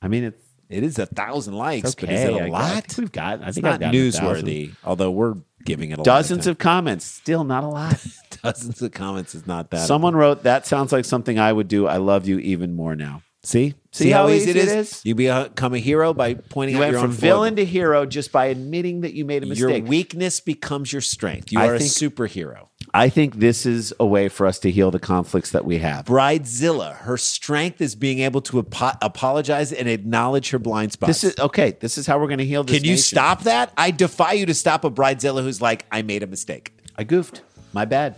I 0.00 0.08
mean, 0.08 0.24
it's 0.24 0.40
It 0.70 0.82
is 0.82 0.98
a 0.98 1.04
thousand 1.06 1.54
likes, 1.54 1.90
okay. 1.90 2.06
but 2.06 2.14
is 2.14 2.20
it 2.24 2.32
a 2.32 2.44
I 2.44 2.48
lot? 2.48 2.84
think 2.84 2.98
we've 2.98 3.12
got. 3.12 3.42
I 3.42 3.48
It's 3.48 3.54
think 3.56 3.64
not 3.64 3.80
gotten 3.80 3.94
a 4.00 4.10
thousand. 4.10 4.46
newsworthy, 4.46 4.74
although 4.82 5.10
we're 5.10 5.34
giving 5.66 5.90
it 5.90 5.94
a 5.94 6.00
lot. 6.00 6.04
Dozens 6.06 6.46
lot 6.46 6.52
of 6.52 6.58
comments. 6.58 7.04
Still 7.04 7.44
not 7.44 7.62
a 7.64 7.68
lot. 7.68 8.02
dozens 8.42 8.80
of 8.82 8.92
comments 8.92 9.34
is 9.34 9.46
not 9.46 9.70
that. 9.70 9.86
Someone 9.86 10.16
wrote, 10.16 10.42
"That 10.44 10.66
sounds 10.66 10.90
like 10.90 11.04
something 11.04 11.38
I 11.38 11.52
would 11.52 11.68
do. 11.68 11.86
I 11.86 11.98
love 11.98 12.26
you 12.26 12.38
even 12.38 12.74
more 12.74 12.96
now." 12.96 13.22
See, 13.44 13.74
See 13.92 14.10
how 14.10 14.28
easy 14.28 14.50
it 14.50 14.56
is? 14.56 15.00
You 15.04 15.14
become 15.14 15.74
a 15.74 15.78
hero 15.78 16.12
by 16.12 16.34
pointing 16.34 16.76
You 16.76 16.82
out 16.82 16.86
went 16.86 16.92
your 16.92 17.00
from 17.02 17.10
own 17.10 17.16
villain 17.16 17.56
to 17.56 17.64
hero 17.64 18.04
just 18.06 18.32
by 18.32 18.46
admitting 18.46 19.02
that 19.02 19.14
you 19.14 19.24
made 19.24 19.42
a 19.44 19.46
mistake. 19.46 19.78
Your 19.78 19.80
weakness 19.88 20.40
becomes 20.40 20.92
your 20.92 21.00
strength. 21.02 21.52
You 21.52 21.60
I 21.60 21.68
are 21.68 21.78
think- 21.78 21.90
a 21.90 21.94
superhero. 21.94 22.68
I 22.96 23.08
think 23.08 23.36
this 23.40 23.66
is 23.66 23.92
a 23.98 24.06
way 24.06 24.28
for 24.28 24.46
us 24.46 24.60
to 24.60 24.70
heal 24.70 24.92
the 24.92 25.00
conflicts 25.00 25.50
that 25.50 25.64
we 25.64 25.78
have. 25.78 26.04
Bridezilla, 26.04 26.94
her 26.98 27.16
strength 27.16 27.80
is 27.80 27.96
being 27.96 28.20
able 28.20 28.40
to 28.42 28.60
apo- 28.60 28.96
apologize 29.02 29.72
and 29.72 29.88
acknowledge 29.88 30.50
her 30.50 30.60
blind 30.60 30.92
spots. 30.92 31.08
This 31.08 31.24
is 31.32 31.38
okay. 31.40 31.76
This 31.80 31.98
is 31.98 32.06
how 32.06 32.20
we're 32.20 32.28
going 32.28 32.38
to 32.38 32.44
heal 32.44 32.62
this. 32.62 32.76
Can 32.76 32.84
you 32.84 32.92
nation. 32.92 33.02
stop 33.02 33.42
that? 33.44 33.72
I 33.76 33.90
defy 33.90 34.32
you 34.32 34.46
to 34.46 34.54
stop 34.54 34.84
a 34.84 34.90
Bridezilla 34.92 35.42
who's 35.42 35.60
like, 35.60 35.86
I 35.90 36.02
made 36.02 36.22
a 36.22 36.28
mistake. 36.28 36.72
I 36.96 37.02
goofed. 37.02 37.42
My 37.72 37.84
bad. 37.84 38.14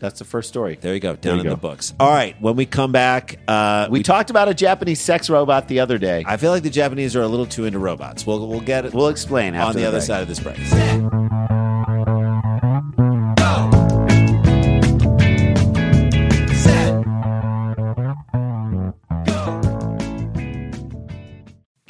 That's 0.00 0.18
the 0.18 0.24
first 0.24 0.48
story. 0.48 0.78
There 0.80 0.94
you 0.94 1.00
go, 1.00 1.16
down 1.16 1.34
you 1.34 1.40
in 1.40 1.44
go. 1.44 1.50
the 1.50 1.56
books. 1.56 1.94
All 1.98 2.10
right, 2.10 2.40
when 2.40 2.56
we 2.56 2.66
come 2.66 2.92
back, 2.92 3.38
uh, 3.48 3.88
We 3.90 4.02
talked 4.02 4.30
about 4.30 4.48
a 4.48 4.54
Japanese 4.54 5.00
sex 5.00 5.28
robot 5.28 5.68
the 5.68 5.80
other 5.80 5.98
day. 5.98 6.24
I 6.26 6.36
feel 6.36 6.50
like 6.50 6.62
the 6.62 6.70
Japanese 6.70 7.16
are 7.16 7.22
a 7.22 7.28
little 7.28 7.46
too 7.46 7.64
into 7.64 7.78
robots. 7.78 8.26
We'll 8.26 8.46
we'll 8.46 8.60
get 8.60 8.84
it. 8.84 8.94
We'll 8.94 9.08
explain 9.08 9.54
after 9.54 9.68
on 9.68 9.74
the, 9.74 9.80
the 9.82 9.88
other 9.88 10.00
side 10.00 10.22
of 10.22 10.28
this 10.28 10.40
break. 10.40 10.58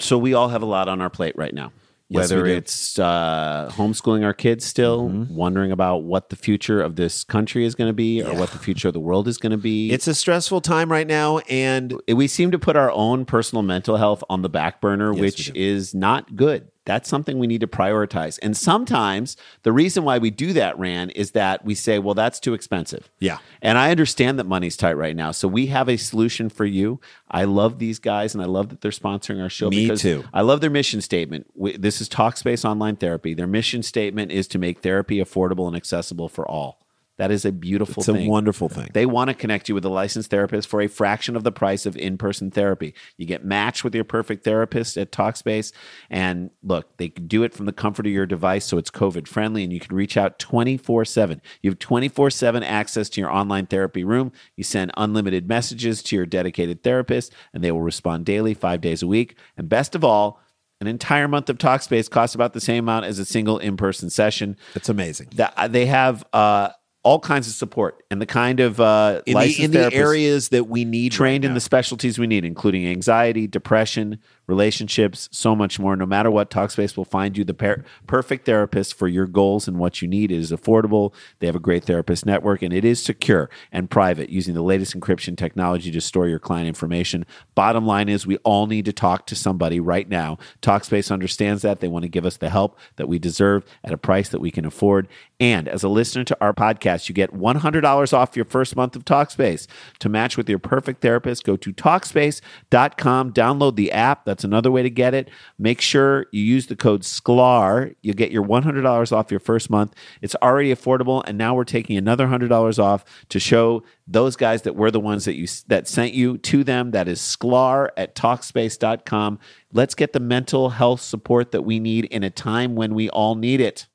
so 0.09 0.17
we 0.17 0.33
all 0.33 0.49
have 0.49 0.62
a 0.62 0.67
lot 0.67 0.88
on 0.88 1.03
our 1.03 1.11
plate 1.11 1.35
right 1.37 1.53
now. 1.53 1.71
Yes, 2.11 2.31
Whether 2.31 2.47
it's 2.47 2.99
uh, 2.99 3.71
homeschooling 3.75 4.25
our 4.25 4.33
kids 4.33 4.65
still, 4.65 5.09
Mm-hmm. 5.11 5.35
wondering 5.35 5.73
about 5.73 6.05
what 6.05 6.31
the 6.31 6.37
future 6.37 6.81
of 6.81 6.97
this 6.97 7.23
country 7.23 7.67
is 7.67 7.75
going 7.75 7.88
to 7.91 7.95
be, 7.95 8.23
or 8.23 8.35
what 8.35 8.50
the 8.50 8.59
future 8.59 8.88
of 8.88 8.95
the 8.95 9.00
world 9.00 9.29
is 9.29 9.37
going 9.37 9.53
to 9.53 9.59
be. 9.59 9.91
It's 9.91 10.07
a 10.09 10.15
stressful 10.15 10.62
time 10.62 10.91
right 10.91 11.07
now, 11.07 11.38
and 11.50 12.00
we 12.09 12.27
seem 12.27 12.50
to 12.53 12.59
put 12.59 12.77
our 12.77 12.91
own 12.93 13.27
personal 13.27 13.63
mental 13.63 13.97
health 13.99 14.25
on 14.30 14.41
the 14.41 14.49
back 14.49 14.80
burner, 14.80 15.13
Yes, 15.13 15.21
which 15.21 15.52
is 15.54 15.95
not 15.95 16.35
good. 16.35 16.69
That's 16.89 17.07
something 17.07 17.39
we 17.39 17.47
need 17.47 17.61
to 17.61 17.67
prioritize. 17.67 18.39
And 18.41 18.57
sometimes 18.57 19.37
the 19.63 19.73
reason 19.73 20.05
why 20.05 20.17
we 20.17 20.31
do 20.31 20.55
that, 20.55 20.79
Ran, 20.79 21.11
is 21.11 21.33
that 21.33 21.63
we 21.63 21.75
say, 21.75 21.99
well, 21.99 22.15
that's 22.15 22.41
too 22.41 22.55
expensive. 22.55 23.11
Yeah. 23.19 23.41
And 23.61 23.77
I 23.77 23.91
understand 23.91 24.39
that 24.39 24.45
money's 24.45 24.75
tight 24.75 24.95
right 24.95 25.15
now. 25.15 25.31
So 25.33 25.49
we 25.49 25.67
have 25.67 25.91
a 25.91 25.99
solution 25.99 26.49
for 26.49 26.65
you. 26.65 26.99
I 27.31 27.45
love 27.45 27.79
these 27.79 27.99
guys 27.99 28.35
and 28.35 28.43
I 28.43 28.47
love 28.47 28.71
that 28.71 28.81
they're 28.81 28.91
sponsoring 28.91 29.43
our 29.43 29.51
show. 29.51 29.69
Me 29.69 29.85
because 29.85 30.01
too. 30.01 30.25
I 30.33 30.41
love 30.41 30.63
their 30.63 30.71
mission 30.71 31.03
statement. 31.03 31.47
We, 31.55 31.77
this 31.77 32.01
is 32.01 32.09
Talkspace 32.09 32.65
Online 32.65 32.97
Therapy. 32.97 33.35
Their 33.35 33.47
mission 33.47 33.83
statement 33.83 34.33
is 34.33 34.49
to 34.49 34.59
make 34.59 34.81
therapy 34.81 35.19
affordable 35.19 35.67
and 35.67 35.77
accessible 35.77 36.31
for 36.31 36.49
all. 36.51 36.88
That 37.19 37.33
is 37.33 37.45
a 37.45 37.50
beautiful 37.50 38.02
thing. 38.02 38.15
it's 38.15 38.21
a 38.21 38.23
thing. 38.23 38.31
wonderful 38.31 38.69
thing. 38.69 38.89
They 38.95 39.04
want 39.04 39.28
to 39.28 39.35
connect 39.35 39.69
you 39.69 39.75
with 39.75 39.85
a 39.85 39.89
licensed 39.89 40.31
therapist 40.31 40.69
for 40.69 40.81
a 40.81 40.87
fraction 40.87 41.35
of 41.35 41.43
the 41.43 41.50
price 41.50 41.85
of 41.85 41.97
in 41.97 42.17
person 42.17 42.50
therapy. 42.50 42.95
You 43.17 43.26
get 43.26 43.45
matched 43.45 43.83
with 43.83 43.95
your 43.95 44.04
perfect 44.04 44.45
therapist 44.45 44.97
at 44.97 45.11
Talkspace. 45.11 45.73
And 46.09 46.50
look, 46.63 46.97
they 46.97 47.09
can 47.09 47.26
do 47.26 47.43
it 47.43 47.52
from 47.52 47.67
the 47.67 47.73
comfort 47.73 48.07
of 48.07 48.13
your 48.13 48.25
device 48.25 48.65
so 48.67 48.78
it's 48.78 48.91
COVID 48.91 49.26
friendly 49.26 49.65
and 49.65 49.73
you 49.73 49.81
can 49.81 49.97
reach 49.97 50.17
out 50.17 50.39
24 50.39 51.04
7. 51.04 51.43
You 51.61 51.71
have 51.71 51.78
24 51.81 52.31
7 52.31 52.63
access 52.63 53.09
to 53.11 53.21
your 53.21 53.31
online 53.31 53.67
therapy 53.67 54.04
room. 54.04 54.31
You 54.57 54.63
send 54.63 54.93
unlimited 54.97 55.49
messages 55.49 56.02
to 56.04 56.17
your 56.17 56.26
dedicated 56.26 56.85
therapist 56.85 57.33
and 57.52 57.65
they 57.65 57.73
will 57.73 57.83
respond 57.83 58.26
daily, 58.26 58.54
five 58.54 58.81
days 58.81 59.02
a 59.02 59.09
week. 59.09 59.37
And 59.57 59.69
best 59.69 59.97
of 59.97 60.04
all, 60.04 60.41
an 60.81 60.87
entire 60.87 61.26
month 61.26 61.50
of 61.50 61.59
Talkspace 61.59 62.09
costs 62.09 62.37
about 62.37 62.52
the 62.52 62.61
same 62.61 62.85
amount 62.85 63.07
as 63.07 63.19
a 63.19 63.25
single 63.25 63.59
in 63.59 63.76
person 63.76 64.11
session. 64.11 64.57
it's 64.76 64.89
amazing. 64.89 65.28
That 65.35 65.73
they 65.73 65.87
have 65.87 66.25
uh, 66.33 66.71
all 67.02 67.21
kinds 67.21 67.47
of 67.47 67.54
support 67.54 68.02
and 68.11 68.21
the 68.21 68.26
kind 68.26 68.61
of 68.61 68.80
uh, 68.80 69.23
In 69.26 69.37
the, 69.39 69.65
in 69.65 69.71
the 69.71 69.93
areas 69.93 70.49
that 70.50 70.69
we 70.69 70.84
need 70.84 71.13
trained 71.13 71.45
right 71.45 71.49
in 71.49 71.54
the 71.54 71.61
specialties 71.61 72.19
we 72.19 72.26
need, 72.26 72.45
including 72.45 72.87
anxiety, 72.87 73.47
depression, 73.47 74.19
relationships, 74.49 75.28
so 75.30 75.54
much 75.54 75.78
more. 75.78 75.95
No 75.95 76.06
matter 76.06 76.30
what, 76.30 76.50
Talkspace 76.50 76.97
will 76.97 77.04
find 77.04 77.37
you 77.37 77.45
the 77.45 77.54
per- 77.54 77.84
perfect 78.06 78.47
therapist 78.47 78.95
for 78.95 79.06
your 79.06 79.26
goals 79.26 79.69
and 79.69 79.78
what 79.78 80.02
you 80.02 80.08
need. 80.08 80.32
It 80.32 80.39
is 80.39 80.50
affordable. 80.50 81.13
They 81.39 81.47
have 81.47 81.54
a 81.54 81.61
great 81.61 81.84
therapist 81.84 82.26
network, 82.26 82.63
and 82.63 82.73
it 82.73 82.84
is 82.84 83.00
secure 83.00 83.50
and 83.71 83.91
private 83.91 84.30
using 84.30 84.54
the 84.54 84.63
latest 84.63 84.99
encryption 84.99 85.37
technology 85.37 85.91
to 85.91 86.00
store 86.00 86.26
your 86.26 86.39
client 86.39 86.67
information. 86.67 87.26
Bottom 87.54 87.87
line 87.87 88.08
is, 88.08 88.26
we 88.26 88.39
all 88.39 88.67
need 88.67 88.87
to 88.87 88.93
talk 88.93 89.26
to 89.26 89.37
somebody 89.37 89.78
right 89.78 90.08
now. 90.08 90.39
Talkspace 90.63 91.13
understands 91.13 91.63
that. 91.63 91.80
They 91.80 91.89
want 91.89 92.04
to 92.04 92.08
give 92.08 92.26
us 92.26 92.39
the 92.39 92.49
help 92.49 92.78
that 92.97 93.08
we 93.08 93.19
deserve 93.19 93.65
at 93.84 93.93
a 93.93 93.99
price 93.99 94.30
that 94.30 94.41
we 94.41 94.50
can 94.50 94.65
afford. 94.65 95.08
And 95.41 95.69
as 95.69 95.84
a 95.84 95.89
listener 95.89 96.25
to 96.25 96.37
our 96.41 96.52
podcast, 96.52 97.08
you 97.08 97.15
get 97.15 97.32
$100 97.32 98.13
off 98.13 98.34
your 98.34 98.45
first 98.45 98.75
month 98.75 98.97
of 98.97 99.04
Talkspace. 99.04 99.67
To 100.00 100.08
match 100.08 100.37
with 100.37 100.49
your 100.49 100.58
perfect 100.58 101.00
therapist, 101.00 101.45
go 101.45 101.56
to 101.56 101.73
Talkspace.com, 101.73 103.32
download 103.32 103.76
the 103.76 103.93
app. 103.93 104.25
That's 104.25 104.38
another 104.45 104.71
way 104.71 104.83
to 104.83 104.91
get 104.91 105.15
it. 105.15 105.31
Make 105.59 105.81
sure 105.81 106.27
you 106.33 106.43
use 106.43 106.67
the 106.67 106.77
code 106.77 107.03
SKLAR. 107.03 107.95
You'll 108.03 108.15
get 108.15 108.31
your 108.31 108.45
$100 108.45 109.13
off 109.13 109.31
your 109.31 109.41
first 109.41 109.71
month. 109.71 109.95
It's 110.23 110.35
already 110.37 110.75
affordable, 110.75 111.23
and 111.27 111.39
now 111.39 111.55
we're 111.55 111.65
taking 111.65 111.97
another 111.97 112.27
$100 112.27 112.79
off 112.79 113.05
to 113.29 113.41
show 113.41 113.83
those 114.07 114.37
guys 114.37 114.63
that 114.63 114.77
we're 114.77 114.91
the 114.91 115.01
ones 115.01 115.25
that 115.25 115.37
you 115.37 115.47
that 115.69 115.87
sent 115.87 116.15
you 116.15 116.39
to 116.39 116.65
them. 116.65 116.93
That 116.93 117.09
is 117.09 117.21
SKLAR 117.21 117.91
at 117.97 118.15
Talkspace.com. 118.15 119.39
Let's 119.73 119.95
get 119.95 120.13
the 120.13 120.21
mental 120.21 120.71
health 120.71 121.01
support 121.01 121.53
that 121.53 121.63
we 121.63 121.79
need 121.79 122.07
in 122.07 122.23
a 122.23 122.31
time 122.31 122.75
when 122.75 122.95
we 122.95 123.11
all 123.11 123.35
need 123.35 123.61
it. 123.61 123.87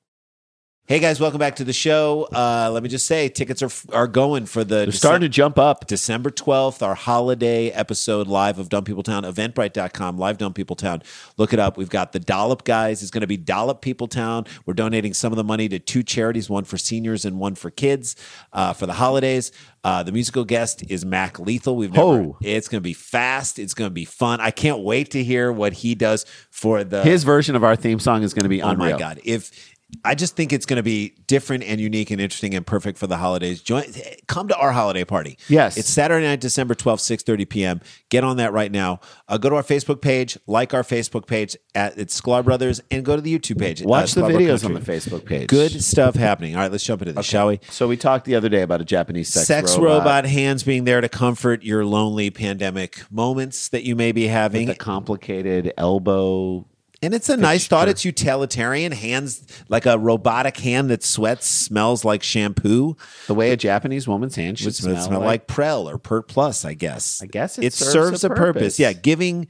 Hey 0.86 1.00
guys, 1.00 1.18
welcome 1.18 1.40
back 1.40 1.56
to 1.56 1.64
the 1.64 1.72
show. 1.72 2.28
Uh, 2.34 2.70
let 2.70 2.84
me 2.84 2.90
just 2.90 3.06
say, 3.06 3.30
tickets 3.30 3.64
are 3.64 3.70
are 3.96 4.06
going 4.06 4.46
for 4.46 4.66
the 4.66 4.76
They're 4.84 4.92
starting 4.92 5.22
to 5.22 5.30
jump 5.30 5.58
up. 5.58 5.88
December 5.88 6.30
12th, 6.30 6.86
our 6.86 6.94
holiday 6.94 7.70
episode 7.70 8.28
live 8.28 8.60
of 8.60 8.68
Dumb 8.68 8.84
People 8.84 9.02
Town, 9.02 9.24
eventbrite.com, 9.24 10.18
live 10.18 10.38
Dumb 10.40 10.54
People 10.54 10.76
Town. 10.76 11.02
Look 11.38 11.54
it 11.54 11.60
up. 11.60 11.78
We've 11.78 11.90
got 11.90 12.12
the 12.12 12.20
Dollop 12.20 12.66
guys. 12.66 13.02
It's 13.02 13.12
going 13.12 13.22
to 13.22 13.28
be 13.28 13.38
Dollop 13.38 13.80
People 13.82 14.10
Town. 14.10 14.46
We're 14.66 14.74
donating 14.74 15.14
some 15.14 15.32
of 15.32 15.38
the 15.38 15.44
money 15.46 15.70
to 15.70 15.80
two 15.80 16.04
charities, 16.04 16.50
one 16.50 16.66
for 16.66 16.78
seniors 16.78 17.24
and 17.24 17.40
one 17.40 17.56
for 17.56 17.72
kids 17.72 18.18
uh, 18.52 18.74
for 18.74 18.86
the 18.86 18.94
holidays. 18.94 19.54
Uh, 19.86 20.04
the 20.04 20.12
musical 20.12 20.44
guest 20.46 20.84
is 20.90 21.06
Mac 21.06 21.40
Lethal. 21.40 21.78
We've 21.78 21.92
never, 21.94 22.06
Oh. 22.06 22.38
it's 22.42 22.68
going 22.68 22.80
to 22.82 22.84
be 22.84 22.94
fast. 22.94 23.58
It's 23.58 23.74
going 23.74 23.90
to 23.90 23.94
be 23.94 24.06
fun. 24.06 24.42
I 24.42 24.52
can't 24.52 24.80
wait 24.80 25.12
to 25.12 25.24
hear 25.24 25.50
what 25.52 25.74
he 25.74 25.96
does 25.96 26.26
for 26.52 26.84
the 26.84 27.04
His 27.04 27.24
version 27.24 27.56
of 27.56 27.64
our 27.64 27.76
theme 27.78 28.00
song 28.00 28.24
is 28.24 28.34
going 28.34 28.44
to 28.44 28.50
be 28.50 28.62
Oh 28.62 28.70
unreal. 28.70 28.92
my 28.94 28.98
god! 29.00 29.20
If 29.26 29.73
I 30.04 30.16
just 30.16 30.36
think 30.36 30.54
it's 30.54 30.66
going 30.66 30.78
to 30.78 30.84
be 30.84 31.16
different 31.28 31.64
and 31.64 31.80
unique 31.80 32.12
and 32.12 32.20
interesting 32.22 32.54
and 32.54 32.66
perfect 32.66 32.98
for 32.98 33.08
the 33.08 33.18
holidays. 33.18 33.62
Join, 33.62 33.84
come 34.28 34.48
to 34.48 34.58
our 34.58 34.72
holiday 34.72 35.04
party. 35.04 35.38
Yes. 35.48 35.78
it's 35.78 35.90
Saturday 35.90 36.26
night, 36.26 36.42
December 36.42 36.76
twelfth, 36.76 37.02
six 37.02 37.24
thirty 37.24 37.46
p.m. 37.46 37.82
Get 38.10 38.24
on 38.24 38.38
that 38.38 38.54
right 38.54 38.72
now. 38.72 39.00
Uh, 39.28 39.38
go 39.38 39.50
to 39.50 39.56
our 39.56 39.64
Facebook 39.64 40.02
page, 40.02 40.38
like 40.48 40.74
our 40.74 40.84
Facebook 40.84 41.28
page 41.28 41.56
at 41.76 41.98
it's 41.98 42.20
Sklar 42.20 42.44
Brothers, 42.44 42.82
and 42.92 43.04
go 43.06 43.16
to 43.16 43.22
the 43.22 43.38
YouTube 43.38 43.60
page. 43.60 43.82
Watch 43.82 44.18
uh, 44.18 44.28
the 44.28 44.34
videos 44.34 44.62
Country. 44.62 44.76
on 44.76 44.84
the 44.84 44.92
Facebook 44.92 45.26
page. 45.26 45.48
Good 45.48 45.84
stuff 45.84 46.16
happening. 46.16 46.56
All 46.56 46.62
right, 46.62 46.72
let's 46.72 46.84
jump 46.84 47.02
into 47.02 47.14
this, 47.14 47.26
shall 47.26 47.48
we? 47.48 47.60
So 47.70 47.88
we 47.88 47.98
talked 47.98 48.26
the 48.26 48.36
other 48.36 48.50
day 48.50 48.62
about 48.62 48.82
a 48.82 48.86
Japanese 48.86 49.30
sex, 49.30 49.48
Sex 49.48 49.78
robot. 49.78 50.26
hands 50.26 50.64
being 50.64 50.84
there 50.84 51.02
to 51.02 51.10
comfort 51.10 51.64
your 51.64 51.86
lonely 51.86 52.30
pandemic 52.30 53.04
moments 53.12 53.70
that 53.70 53.84
you 53.84 53.96
may 53.96 54.12
be 54.12 54.28
having. 54.28 54.70
A 54.70 54.76
complicated 54.76 55.74
elbow. 55.78 56.66
And 57.04 57.14
it's 57.14 57.30
a 57.30 57.38
nice 57.38 57.68
thought. 57.68 57.90
It's 57.90 58.06
utilitarian. 58.06 58.92
Hands 58.92 59.46
like 59.70 59.86
a 59.86 59.98
robotic 60.00 60.58
hand 60.58 60.90
that 60.90 61.04
sweats, 61.04 61.46
smells 61.48 62.04
like 62.06 62.24
shampoo. 62.24 62.96
The 63.28 63.34
way 63.36 63.52
a 63.52 63.58
Japanese 63.58 64.08
woman's 64.08 64.36
hand 64.36 64.58
should 64.58 64.74
smell, 64.74 65.02
smell, 65.02 65.20
like 65.20 65.46
Prell 65.48 65.88
or 65.90 65.98
Pert 65.98 66.28
Plus, 66.28 66.66
I 66.66 66.74
guess. 66.74 67.22
I 67.22 67.26
guess 67.28 67.58
it 67.58 67.66
it 67.66 67.74
serves 67.74 67.92
serves, 67.94 68.24
a 68.24 68.30
purpose. 68.30 68.44
purpose. 68.54 68.80
Yeah, 68.80 68.94
giving 68.94 69.48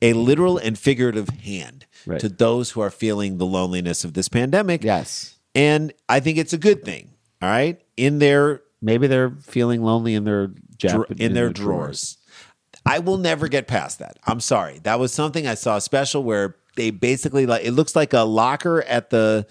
a 0.00 0.12
literal 0.14 0.58
and 0.58 0.78
figurative 0.78 1.28
hand 1.28 1.86
Right. 2.06 2.18
to 2.20 2.28
those 2.28 2.70
who 2.70 2.80
are 2.80 2.90
feeling 2.90 3.38
the 3.38 3.46
loneliness 3.46 4.04
of 4.04 4.14
this 4.14 4.28
pandemic. 4.28 4.82
Yes. 4.82 5.36
And 5.54 5.92
I 6.08 6.18
think 6.20 6.38
it's 6.38 6.52
a 6.52 6.58
good 6.58 6.84
thing. 6.84 7.10
All 7.40 7.48
right. 7.48 7.80
In 7.96 8.18
their 8.18 8.62
Maybe 8.84 9.06
they're 9.06 9.30
feeling 9.42 9.82
lonely 9.82 10.14
in 10.14 10.24
their 10.24 10.48
Jap- 10.76 11.20
in 11.20 11.34
their 11.34 11.50
drawers. 11.50 12.18
I 12.84 12.98
will 12.98 13.16
never 13.18 13.46
get 13.46 13.68
past 13.68 14.00
that. 14.00 14.18
I'm 14.26 14.40
sorry. 14.40 14.80
That 14.82 14.98
was 14.98 15.12
something 15.12 15.46
I 15.46 15.54
saw 15.54 15.78
special 15.78 16.24
where 16.24 16.56
they 16.76 16.90
basically 16.90 17.46
like 17.46 17.64
it 17.64 17.72
looks 17.72 17.94
like 17.96 18.12
a 18.12 18.20
locker 18.22 18.82
at 18.82 19.10
the 19.10 19.46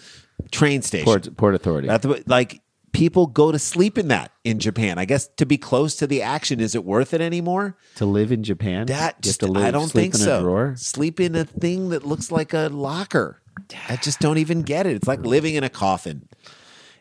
train 0.51 0.81
station. 0.81 1.05
Port, 1.05 1.37
Port 1.37 1.55
Authority. 1.55 1.89
At 1.89 2.01
the- 2.01 2.23
like 2.27 2.61
people 2.91 3.27
go 3.27 3.51
to 3.51 3.59
sleep 3.59 3.97
in 3.97 4.09
that 4.09 4.31
in 4.43 4.59
Japan. 4.59 4.97
I 4.97 5.05
guess 5.05 5.27
to 5.37 5.45
be 5.45 5.57
close 5.57 5.95
to 5.97 6.07
the 6.07 6.21
action, 6.21 6.59
is 6.59 6.75
it 6.75 6.83
worth 6.83 7.13
it 7.13 7.21
anymore? 7.21 7.77
to 7.95 8.05
live 8.05 8.31
in 8.31 8.43
Japan, 8.43 8.87
That 8.87 9.21
just 9.21 9.39
to 9.41 9.47
live, 9.47 9.63
I 9.63 9.71
don't 9.71 9.91
think 9.91 10.13
in 10.13 10.19
so. 10.19 10.73
Sleep 10.75 11.19
in 11.19 11.35
a 11.35 11.45
thing 11.45 11.89
that 11.89 12.05
looks 12.05 12.31
like 12.31 12.53
a 12.53 12.69
locker. 12.71 13.41
I 13.87 13.95
just 13.97 14.19
don't 14.19 14.37
even 14.37 14.63
get 14.63 14.85
it. 14.85 14.95
It's 14.95 15.07
like 15.07 15.21
living 15.21 15.55
in 15.55 15.63
a 15.63 15.69
coffin. 15.69 16.27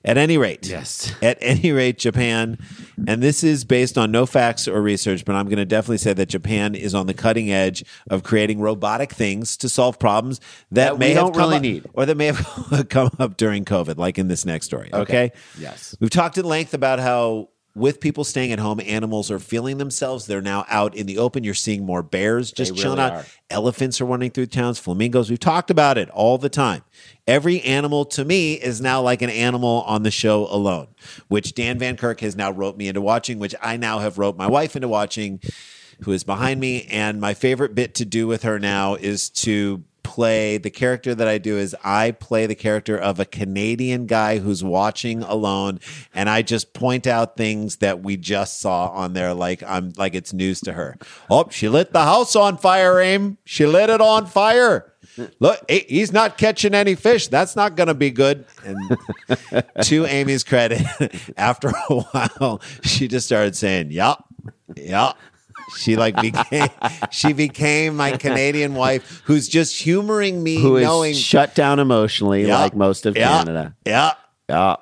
At 0.03 0.17
any 0.17 0.39
rate, 0.39 0.67
Yes. 0.67 1.13
At 1.23 1.37
any 1.43 1.73
rate, 1.73 1.99
Japan, 1.99 2.57
and 3.07 3.23
this 3.23 3.45
is 3.45 3.65
based 3.65 3.99
on 3.99 4.11
no 4.11 4.25
facts 4.25 4.67
or 4.67 4.81
research, 4.81 5.27
but 5.27 5.35
I'm 5.35 5.45
going 5.47 5.59
to 5.59 5.67
definitely 5.67 5.99
say 5.99 6.15
that 6.15 6.27
Japan 6.31 6.75
is 6.75 6.95
on 6.95 7.07
the 7.07 7.13
cutting 7.13 7.51
edge 7.53 7.85
of 8.09 8.23
creating 8.23 8.61
robotic 8.61 9.13
things 9.13 9.59
to 9.59 9.69
solve 9.69 9.99
problems 9.99 10.41
that, 10.71 10.93
That 10.93 10.99
may 10.99 11.11
have 11.11 11.33
come 11.33 11.37
really 11.37 11.57
up- 11.57 11.63
need. 11.63 11.87
or 11.93 12.07
that 12.07 12.17
may 12.17 12.27
have 12.33 12.87
come 12.89 13.11
up 13.19 13.37
during 13.37 13.67
COVID, 13.67 13.99
like 13.99 14.19
in 14.19 14.29
this 14.29 14.47
next 14.47 14.67
story. 14.67 14.89
Okay. 14.93 15.33
Yes. 15.59 15.95
We've 16.01 16.09
talked 16.11 16.39
at 16.39 16.47
length 16.47 16.73
about 16.73 16.99
how 16.99 17.51
with 17.81 18.01
people 18.01 18.23
staying 18.23 18.53
at 18.53 18.59
home, 18.59 18.81
animals 18.81 19.31
are 19.31 19.39
feeling 19.39 19.79
themselves. 19.79 20.27
They're 20.27 20.41
now 20.43 20.65
out 20.69 20.95
in 20.95 21.07
the 21.07 21.19
open. 21.19 21.43
You're 21.43 21.55
seeing 21.55 21.85
more 21.85 22.03
bears 22.03 22.53
just 22.53 22.77
They 22.77 22.83
chilling 22.83 23.01
out. 23.01 23.13
are. 23.13 23.25
Elephants 23.51 24.01
are 24.01 24.05
running 24.05 24.31
through 24.31 24.47
towns, 24.47 24.79
flamingos. 24.79 25.31
We've 25.31 25.41
talked 25.41 25.71
about 25.71 25.99
it 25.99 26.09
all 26.11 26.39
the 26.39 26.49
time. 26.49 26.83
Every 27.27 27.61
animal 27.63 28.05
to 28.07 28.25
me 28.25 28.55
is 28.55 28.81
now 28.81 29.01
like 29.03 29.23
an 29.23 29.31
animal 29.31 29.83
on 29.87 30.03
the 30.03 30.11
show 30.11 30.47
alone, 30.51 30.89
which 31.29 31.55
Dan 31.55 31.79
Van 31.79 31.97
Kirk 31.97 32.21
has 32.21 32.37
now 32.37 32.51
roped 32.51 32.79
me 32.79 32.89
into 32.89 33.01
watching, 33.01 33.39
which 33.39 33.55
I 33.61 33.77
now 33.77 33.99
have 33.99 34.19
roped 34.19 34.39
my 34.39 34.47
wife 34.47 34.77
into 34.77 34.89
watching, 34.89 35.41
who 36.03 36.13
is 36.13 36.23
behind 36.25 36.61
me. 36.61 36.85
And 36.91 37.21
my 37.21 37.35
favorite 37.35 37.75
bit 37.75 37.95
to 37.97 38.05
do 38.05 38.27
with 38.27 38.43
her 38.43 38.59
now 38.59 38.95
is 38.95 39.31
to 39.31 39.83
play 40.11 40.59
the 40.59 40.71
character 40.71 41.15
that 41.15 41.29
I 41.29 41.39
do 41.39 41.57
is 41.57 41.77
I 41.85 42.11
play 42.11 42.47
the 42.47 42.57
character 42.57 42.99
of 42.99 43.21
a 43.21 43.25
Canadian 43.25 44.07
guy 44.07 44.39
who's 44.39 44.65
watching 44.65 45.23
alone 45.23 45.79
and 46.13 46.29
I 46.29 46.43
just 46.43 46.75
point 46.75 47.07
out 47.07 47.37
things 47.37 47.77
that 47.77 48.03
we 48.03 48.17
just 48.17 48.59
saw 48.59 48.89
on 48.89 49.13
there 49.13 49.33
like 49.35 49.63
I'm 49.63 49.93
like 49.97 50.17
it's 50.17 50.33
news 50.33 50.61
to 50.63 50.73
her. 50.73 50.99
Oh, 51.31 51.47
she 51.49 51.69
lit 51.69 51.93
the 51.93 52.03
house 52.03 52.35
on 52.35 52.59
fire, 52.59 52.99
Aim. 52.99 53.39
She 53.45 53.67
lit 53.67 53.89
it 53.89 54.01
on 54.01 54.27
fire. 54.27 54.93
Look, 55.39 55.71
he's 55.71 56.13
not 56.13 56.39
catching 56.39 56.75
any 56.75 56.97
fish. 56.97 57.29
That's 57.29 57.55
not 57.55 57.77
going 57.77 57.87
to 57.87 57.95
be 57.95 58.11
good. 58.11 58.47
And 58.65 58.99
to 59.85 60.07
Amy's 60.07 60.43
credit, 60.43 60.83
after 61.37 61.69
a 61.69 61.73
while, 62.01 62.61
she 62.83 63.07
just 63.07 63.27
started 63.27 63.55
saying, 63.55 63.91
"Yeah, 63.91 64.17
yeah." 64.77 65.13
She 65.77 65.97
like 65.97 66.21
became 66.21 66.69
she 67.11 67.33
became 67.33 67.97
my 67.97 68.17
Canadian 68.17 68.75
wife, 68.75 69.23
who's 69.25 69.49
just 69.49 69.81
humoring 69.81 70.43
me, 70.43 70.57
Who 70.61 70.77
is 70.77 70.85
knowing 70.85 71.15
shut 71.15 71.55
down 71.55 71.79
emotionally, 71.79 72.47
Yeah, 72.47 72.59
like 72.61 72.75
most 72.77 73.07
of 73.07 73.17
yeah, 73.17 73.39
Canada. 73.39 73.77
Yeah, 73.87 74.13
Yeah. 74.49 74.77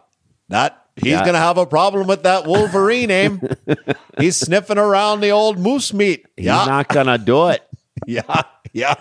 that 0.48 0.82
he's 0.96 1.12
Yeah. 1.12 1.24
gonna 1.24 1.38
have 1.38 1.58
a 1.58 1.66
problem 1.66 2.06
with 2.06 2.22
that 2.24 2.46
Wolverine 2.46 3.10
aim. 3.10 3.40
he's 4.18 4.36
sniffing 4.36 4.78
around 4.78 5.20
the 5.20 5.30
old 5.30 5.58
moose 5.58 5.92
meat. 5.92 6.26
He's 6.36 6.46
not 6.46 6.88
gonna 6.88 7.18
do 7.18 7.48
it. 7.48 7.62
yeah, 8.06 8.42
yeah. 8.72 8.94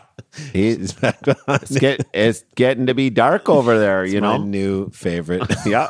He's 0.53 0.93
it's, 1.01 1.77
get, 1.79 2.05
it's 2.13 2.43
getting 2.55 2.85
to 2.87 2.93
be 2.93 3.09
dark 3.09 3.49
over 3.49 3.79
there, 3.79 4.05
you 4.05 4.21
my 4.21 4.37
know. 4.37 4.43
new 4.43 4.89
favorite. 4.91 5.41
Yeah. 5.65 5.87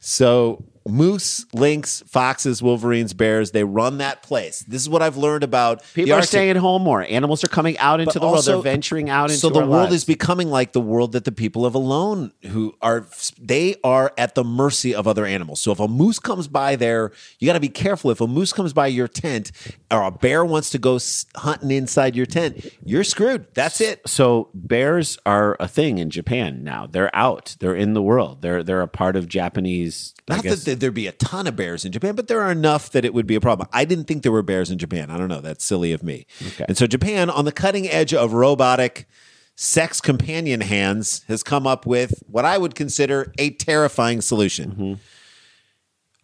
So 0.00 0.64
moose, 0.88 1.46
lynx, 1.52 2.02
foxes, 2.06 2.62
wolverines, 2.62 3.14
bears, 3.14 3.52
they 3.52 3.64
run 3.64 3.98
that 3.98 4.22
place. 4.22 4.60
This 4.60 4.82
is 4.82 4.88
what 4.88 5.02
I've 5.02 5.16
learned 5.16 5.44
about 5.44 5.82
People 5.94 6.14
are 6.14 6.22
staying 6.22 6.50
at 6.50 6.56
home 6.56 6.82
more. 6.82 7.02
Animals 7.02 7.44
are 7.44 7.48
coming 7.48 7.78
out 7.78 8.00
into 8.00 8.14
But 8.14 8.20
the 8.20 8.26
world. 8.26 8.44
They're 8.44 8.58
venturing 8.62 9.10
out 9.10 9.30
into 9.30 9.40
the 9.40 9.48
world. 9.48 9.54
so 9.54 9.60
the 9.60 9.66
world 9.70 9.82
lives. 9.90 9.94
is 9.96 10.04
becoming 10.04 10.48
like 10.50 10.72
the 10.72 10.80
world 10.80 11.12
that 11.12 11.24
the 11.24 11.32
people 11.32 11.66
of 11.66 11.74
alone 11.74 12.32
who 12.48 12.74
are 12.82 13.06
they 13.40 13.76
are 13.84 14.12
at 14.18 14.34
the 14.34 14.44
mercy 14.44 14.94
of 14.94 15.06
other 15.06 15.26
animals 15.26 15.60
so 15.60 15.72
if 15.72 15.80
a 15.80 15.88
moose 15.88 16.18
comes 16.18 16.48
by 16.48 16.76
there 16.76 17.12
you 17.38 17.46
got 17.46 17.52
to 17.54 17.60
be 17.60 17.68
careful 17.68 18.10
if 18.10 18.20
a 18.20 18.26
moose 18.26 18.52
comes 18.52 18.72
by 18.72 18.86
your 18.86 19.08
tent 19.08 19.50
or 19.90 20.02
a 20.02 20.10
bear 20.10 20.44
wants 20.44 20.70
to 20.70 20.78
go 20.78 20.98
hunting 21.36 21.70
inside 21.70 22.16
your 22.16 22.26
tent 22.26 22.72
you're 22.84 23.04
screwed 23.04 23.46
that's 23.54 23.80
it 23.80 24.00
so 24.06 24.48
bears 24.54 25.18
are 25.26 25.56
a 25.60 25.68
thing 25.68 25.98
in 25.98 26.10
Japan 26.10 26.64
now. 26.64 26.86
They're 26.86 27.14
out. 27.14 27.56
They're 27.60 27.74
in 27.74 27.92
the 27.94 28.02
world. 28.02 28.42
They're 28.42 28.62
they're 28.62 28.80
a 28.80 28.88
part 28.88 29.16
of 29.16 29.28
Japanese. 29.28 30.14
Not 30.28 30.42
guess- 30.42 30.64
that 30.78 30.80
there- 30.80 30.88
there'd 30.88 30.94
be 30.94 31.06
a 31.06 31.12
ton 31.12 31.46
of 31.46 31.56
bears 31.56 31.84
in 31.84 31.92
Japan, 31.92 32.14
but 32.14 32.28
there 32.28 32.40
are 32.40 32.50
enough 32.50 32.90
that 32.92 33.04
it 33.04 33.12
would 33.14 33.26
be 33.26 33.34
a 33.34 33.40
problem. 33.40 33.68
I 33.72 33.84
didn't 33.84 34.04
think 34.04 34.22
there 34.22 34.32
were 34.32 34.42
bears 34.42 34.70
in 34.70 34.78
Japan. 34.78 35.10
I 35.10 35.18
don't 35.18 35.28
know. 35.28 35.40
That's 35.40 35.64
silly 35.64 35.92
of 35.92 36.02
me. 36.02 36.26
Okay. 36.46 36.64
And 36.68 36.76
so 36.76 36.86
Japan, 36.86 37.28
on 37.30 37.44
the 37.44 37.52
cutting 37.52 37.88
edge 37.88 38.14
of 38.14 38.32
robotic 38.32 39.06
sex 39.54 40.00
companion 40.00 40.60
hands, 40.60 41.24
has 41.28 41.42
come 41.42 41.66
up 41.66 41.84
with 41.86 42.22
what 42.26 42.44
I 42.44 42.58
would 42.58 42.74
consider 42.74 43.32
a 43.38 43.50
terrifying 43.50 44.20
solution. 44.20 44.70
Mm-hmm. 44.70 44.94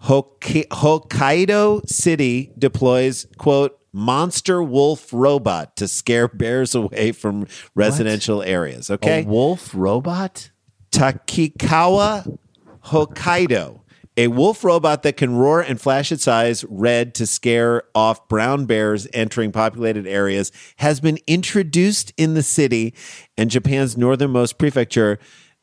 Hokki- 0.06 0.68
Hokkaido 0.68 1.88
City 1.88 2.52
deploys, 2.58 3.26
quote, 3.38 3.78
monster 3.92 4.62
wolf 4.62 5.12
robot 5.12 5.76
to 5.76 5.88
scare 5.88 6.28
bears 6.28 6.74
away 6.74 7.12
from 7.12 7.46
residential 7.74 8.42
areas. 8.42 8.90
Okay. 8.90 9.22
a 9.22 9.26
wolf 9.26 9.70
robot. 9.74 10.50
Takikawa 10.90 12.38
Hokkaido, 12.86 13.80
a 14.16 14.28
wolf 14.28 14.62
robot 14.62 15.02
that 15.02 15.16
can 15.16 15.36
roar 15.36 15.60
and 15.60 15.80
flash 15.80 16.12
its 16.12 16.28
eyes 16.28 16.64
red 16.68 17.14
to 17.16 17.26
scare 17.26 17.82
off 17.94 18.28
brown 18.28 18.64
bears 18.66 19.08
entering 19.12 19.50
populated 19.52 20.06
areas, 20.06 20.52
has 20.76 21.00
been 21.00 21.18
introduced 21.26 22.12
in 22.16 22.34
the 22.34 22.42
city 22.42 22.94
and 23.36 23.50
Japan's 23.50 23.96
northernmost 23.96 24.56
prefecture 24.58 25.18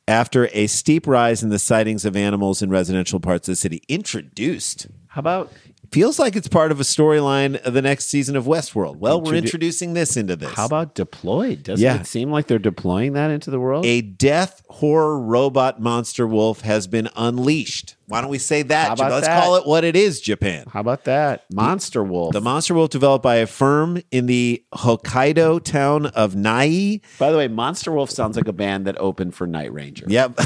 after 0.07 0.49
a 0.51 0.67
steep 0.67 1.07
rise 1.07 1.43
in 1.43 1.49
the 1.49 1.59
sightings 1.59 2.03
of 2.03 2.15
animals 2.15 2.61
in 2.61 2.69
residential 2.69 3.19
parts 3.19 3.47
of 3.47 3.53
the 3.53 3.55
city. 3.57 3.81
Introduced. 3.87 4.87
How 5.07 5.19
about 5.19 5.51
Feels 5.91 6.19
like 6.19 6.37
it's 6.37 6.47
part 6.47 6.71
of 6.71 6.79
a 6.79 6.83
storyline 6.83 7.61
of 7.63 7.73
the 7.73 7.81
next 7.81 8.05
season 8.05 8.37
of 8.37 8.45
Westworld. 8.45 8.95
Well, 8.95 9.19
we're 9.21 9.35
introducing 9.35 9.93
this 9.93 10.15
into 10.15 10.37
this. 10.37 10.53
how 10.53 10.65
about 10.65 10.95
deployed? 10.95 11.63
Doesn't 11.63 11.83
Yeah. 11.83 11.99
it 11.99 12.07
seem 12.07 12.31
like 12.31 12.47
they're 12.47 12.59
deploying 12.59 13.11
that 13.13 13.29
into 13.29 13.51
the 13.51 13.59
world? 13.59 13.85
a 13.85 13.99
death 13.99 14.61
horror 14.69 15.19
robot 15.19 15.81
monster 15.81 16.25
wolf 16.25 16.61
has 16.61 16.87
been 16.87 17.09
unleashed. 17.17 17.97
Why 18.11 18.21
don't 18.21 18.29
we 18.29 18.37
say 18.37 18.63
that? 18.63 18.99
Let's 18.99 19.27
that? 19.27 19.41
call 19.41 19.55
it 19.55 19.65
what 19.65 19.83
it 19.83 19.95
is, 19.95 20.19
Japan. 20.21 20.65
How 20.71 20.81
about 20.81 21.05
that 21.05 21.45
monster 21.51 22.03
wolf? 22.03 22.33
The 22.33 22.41
monster 22.41 22.73
wolf 22.73 22.89
developed 22.89 23.23
by 23.23 23.37
a 23.37 23.47
firm 23.47 24.01
in 24.11 24.25
the 24.25 24.63
Hokkaido 24.73 25.63
town 25.63 26.07
of 26.07 26.35
Nai. 26.35 26.99
By 27.19 27.31
the 27.31 27.37
way, 27.37 27.47
Monster 27.47 27.91
Wolf 27.91 28.09
sounds 28.09 28.35
like 28.35 28.47
a 28.47 28.53
band 28.53 28.85
that 28.87 28.97
opened 28.99 29.35
for 29.35 29.47
Night 29.47 29.71
Ranger. 29.71 30.05
Yep. 30.07 30.39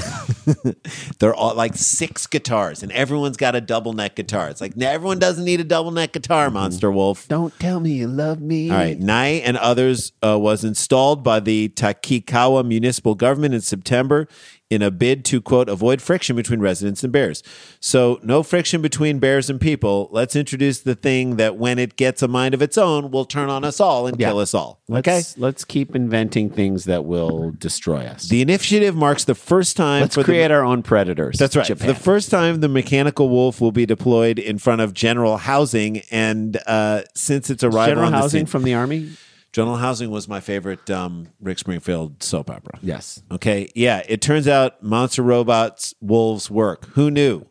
They're 1.19 1.34
all 1.34 1.56
like 1.56 1.75
six 1.75 2.28
guitars, 2.28 2.84
and 2.84 2.91
everyone's 2.91 3.38
got 3.38 3.56
a 3.56 3.62
double 3.62 3.93
neck 3.93 4.15
guitar. 4.15 4.49
It's 4.49 4.62
like 4.62 4.80
everyone 4.82 5.19
doesn't 5.19 5.43
need 5.43 5.60
a 5.60 5.63
double 5.63 5.91
neck 5.91 6.13
guitar, 6.13 6.49
Monster 6.49 6.91
Wolf. 6.91 7.28
Don't 7.28 7.58
tell 7.60 7.80
me 7.80 7.91
you 7.91 8.08
love 8.08 8.41
me. 8.41 8.69
All 8.69 8.78
right, 8.78 8.99
Nai 8.99 9.28
and 9.28 9.58
others 9.58 10.12
uh, 10.23 10.38
was 10.38 10.63
installed 10.63 11.23
by 11.23 11.39
the 11.39 11.69
Takikawa 11.69 12.65
municipal 12.65 13.15
government 13.15 13.54
in 13.54 13.62
September 13.62 14.28
in 14.71 14.82
a 14.82 14.89
bid 14.89 15.23
to 15.23 15.39
quote 15.41 15.69
avoid 15.69 16.01
friction 16.01 16.36
between 16.36 16.60
residents 16.60 17.04
and 17.04 17.13
bears. 17.13 17.43
So 17.80 18.19
no 18.23 18.41
friction 18.41 18.82
between 18.82 19.19
bears 19.19 19.47
and 19.49 19.62
people. 19.62 20.10
Let's 20.12 20.36
introduce 20.36 20.80
the 20.80 20.95
thing 20.95 21.36
that 21.36 21.56
when 21.56 21.78
it 21.78 21.95
gets 21.95 22.23
a 22.23 22.28
mind 22.28 22.56
of 22.56 22.62
its 22.63 22.75
own 22.78 23.12
will 23.12 23.25
turn 23.25 23.49
on 23.49 23.63
us 23.63 23.80
all 23.80 24.08
and 24.08 24.19
Yeah. 24.19 24.30
kill 24.30 24.39
us 24.39 24.56
all. 24.56 24.82
Let's, 24.88 25.08
Okay. 25.08 25.21
let's 25.38 25.63
keep 25.65 25.95
inventing 25.95 26.49
things 26.49 26.86
that 26.86 27.06
will 27.06 27.51
destroy 27.60 28.06
us. 28.06 28.28
The 28.28 28.41
initiative 28.41 28.95
marks 28.95 29.23
the 29.23 29.36
first 29.36 29.78
time 29.78 30.01
let's 30.01 30.15
for 30.15 30.23
create 30.23 30.47
the, 30.47 30.56
our 30.56 30.63
own 30.65 30.82
predators. 30.82 31.38
That's 31.38 31.56
right. 31.56 31.65
Japan. 31.65 31.88
For 31.88 31.93
the 31.93 31.99
first 31.99 32.32
time, 32.32 32.60
the 32.62 32.69
mechanical 32.69 33.30
wolf 33.30 33.62
will 33.62 33.71
be 33.71 33.86
deployed 33.86 34.39
in 34.39 34.58
front 34.58 34.82
of 34.82 34.93
general 34.95 35.38
housing, 35.38 35.99
and 36.10 36.58
uh, 36.65 37.04
since 37.13 37.51
its 37.51 37.63
arrival 37.63 37.86
General 37.91 38.06
on 38.08 38.12
the 38.13 38.17
housing 38.17 38.39
scene- 38.41 38.45
from 38.47 38.63
the 38.63 38.73
army. 38.73 39.10
General 39.56 39.78
Housing 39.78 40.12
was 40.12 40.28
my 40.28 40.41
favorite 40.41 40.89
um, 40.89 41.30
Rick 41.39 41.60
Springfield 41.60 42.22
soap 42.22 42.50
opera. 42.50 42.78
Yes. 42.82 43.24
Okay. 43.32 43.72
Yeah. 43.74 44.02
It 44.06 44.22
turns 44.22 44.50
out 44.50 44.84
monster 44.84 45.24
robots 45.24 45.96
wolves 46.02 46.52
work. 46.52 46.88
Who 46.88 47.10
knew? 47.10 47.46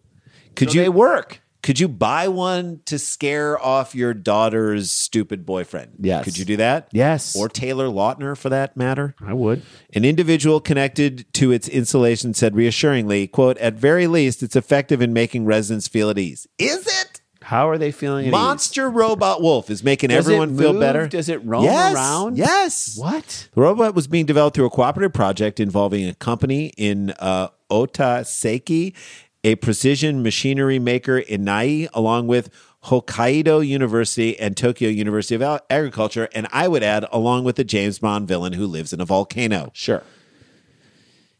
Could 0.54 0.72
So 0.72 0.82
you 0.82 0.92
work? 0.92 1.40
Could 1.62 1.80
you 1.80 1.88
buy 1.88 2.28
one 2.28 2.82
to 2.84 2.98
scare 2.98 3.58
off 3.58 3.94
your 3.94 4.12
daughter's 4.12 4.92
stupid 4.92 5.46
boyfriend? 5.46 5.92
Yes. 5.98 6.24
Could 6.24 6.36
you 6.36 6.44
do 6.44 6.58
that? 6.58 6.90
Yes. 6.92 7.34
Or 7.34 7.48
Taylor 7.48 7.86
Lautner, 7.86 8.36
for 8.36 8.50
that 8.50 8.76
matter. 8.76 9.14
I 9.24 9.32
would. 9.32 9.62
An 9.94 10.04
individual 10.04 10.60
connected 10.60 11.24
to 11.32 11.52
its 11.52 11.68
installation 11.68 12.34
said 12.34 12.54
reassuringly, 12.54 13.28
"quote 13.28 13.56
At 13.56 13.76
very 13.76 14.06
least, 14.06 14.42
it's 14.42 14.56
effective 14.56 15.00
in 15.00 15.14
making 15.14 15.46
residents 15.46 15.88
feel 15.88 16.10
at 16.10 16.18
ease." 16.18 16.46
Is 16.58 16.86
it? 16.86 17.13
How 17.44 17.68
are 17.68 17.76
they 17.76 17.92
feeling? 17.92 18.24
at 18.24 18.28
ease? 18.28 18.32
Monster 18.32 18.88
Robot 18.88 19.42
Wolf 19.42 19.68
is 19.68 19.84
making 19.84 20.08
Does 20.08 20.26
everyone 20.26 20.56
feel 20.56 20.78
better. 20.78 21.06
Does 21.06 21.28
it 21.28 21.44
roam 21.44 21.64
yes. 21.64 21.94
around? 21.94 22.38
Yes. 22.38 22.96
What? 22.96 23.48
The 23.54 23.60
robot 23.60 23.94
was 23.94 24.06
being 24.06 24.24
developed 24.24 24.56
through 24.56 24.66
a 24.66 24.70
cooperative 24.70 25.12
project 25.12 25.60
involving 25.60 26.08
a 26.08 26.14
company 26.14 26.72
in 26.78 27.10
uh, 27.18 27.48
Ota 27.70 28.22
Seiki, 28.22 28.94
a 29.44 29.56
precision 29.56 30.22
machinery 30.22 30.78
maker 30.78 31.18
in 31.18 31.44
Nai, 31.44 31.88
along 31.92 32.28
with 32.28 32.48
Hokkaido 32.84 33.66
University 33.66 34.38
and 34.38 34.56
Tokyo 34.56 34.88
University 34.88 35.34
of 35.34 35.60
Agriculture, 35.70 36.28
and 36.34 36.46
I 36.52 36.68
would 36.68 36.82
add, 36.82 37.06
along 37.12 37.44
with 37.44 37.56
the 37.56 37.64
James 37.64 37.98
Bond 37.98 38.28
villain 38.28 38.54
who 38.54 38.66
lives 38.66 38.92
in 38.92 39.00
a 39.00 39.04
volcano. 39.04 39.70
Sure. 39.74 40.02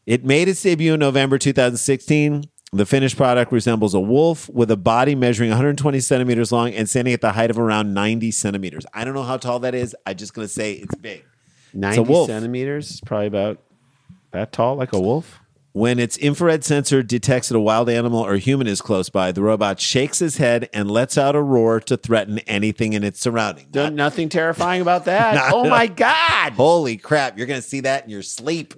It 0.05 0.23
made 0.23 0.47
its 0.47 0.61
debut 0.61 0.93
in 0.93 0.99
November 0.99 1.37
2016. 1.37 2.45
The 2.75 2.85
finished 2.85 3.15
product 3.15 3.53
resembles 3.53 3.93
a 3.93 4.01
wolf 4.01 4.49
with 4.49 4.69
a 4.69 4.75
body 4.75 5.15
measuring 5.15 5.49
120 5.49 5.97
centimeters 6.01 6.51
long 6.51 6.73
and 6.73 6.89
standing 6.89 7.13
at 7.13 7.21
the 7.21 7.31
height 7.31 7.49
of 7.49 7.57
around 7.57 7.93
90 7.93 8.31
centimeters. 8.31 8.85
I 8.93 9.05
don't 9.05 9.13
know 9.13 9.23
how 9.23 9.37
tall 9.37 9.59
that 9.59 9.73
is. 9.73 9.95
I'm 10.05 10.17
just 10.17 10.33
going 10.33 10.45
to 10.45 10.53
say 10.53 10.73
it's 10.73 10.93
big. 10.95 11.23
Ninety 11.73 12.01
wolf. 12.01 12.27
centimeters 12.27 12.91
is 12.91 12.99
probably 12.99 13.27
about 13.27 13.59
that 14.31 14.51
tall, 14.51 14.75
like 14.75 14.91
a 14.91 14.99
wolf. 14.99 15.39
When 15.71 15.99
its 15.99 16.17
infrared 16.17 16.65
sensor 16.65 17.01
detects 17.01 17.47
that 17.47 17.55
a 17.55 17.61
wild 17.61 17.89
animal 17.89 18.19
or 18.19 18.35
human 18.35 18.67
is 18.67 18.81
close 18.81 19.09
by, 19.09 19.31
the 19.31 19.41
robot 19.41 19.79
shakes 19.79 20.19
his 20.19 20.35
head 20.35 20.69
and 20.73 20.91
lets 20.91 21.17
out 21.17 21.33
a 21.33 21.41
roar 21.41 21.79
to 21.79 21.95
threaten 21.95 22.39
anything 22.39 22.91
in 22.91 23.05
its 23.05 23.21
surroundings. 23.21 23.69
There's 23.71 23.91
nothing 23.91 24.27
terrifying 24.27 24.81
about 24.81 25.05
that. 25.05 25.53
oh 25.53 25.69
my 25.69 25.87
god! 25.87 26.53
Holy 26.53 26.97
crap, 26.97 27.37
you're 27.37 27.47
going 27.47 27.61
to 27.61 27.67
see 27.67 27.79
that 27.81 28.03
in 28.03 28.09
your 28.09 28.21
sleep. 28.21 28.73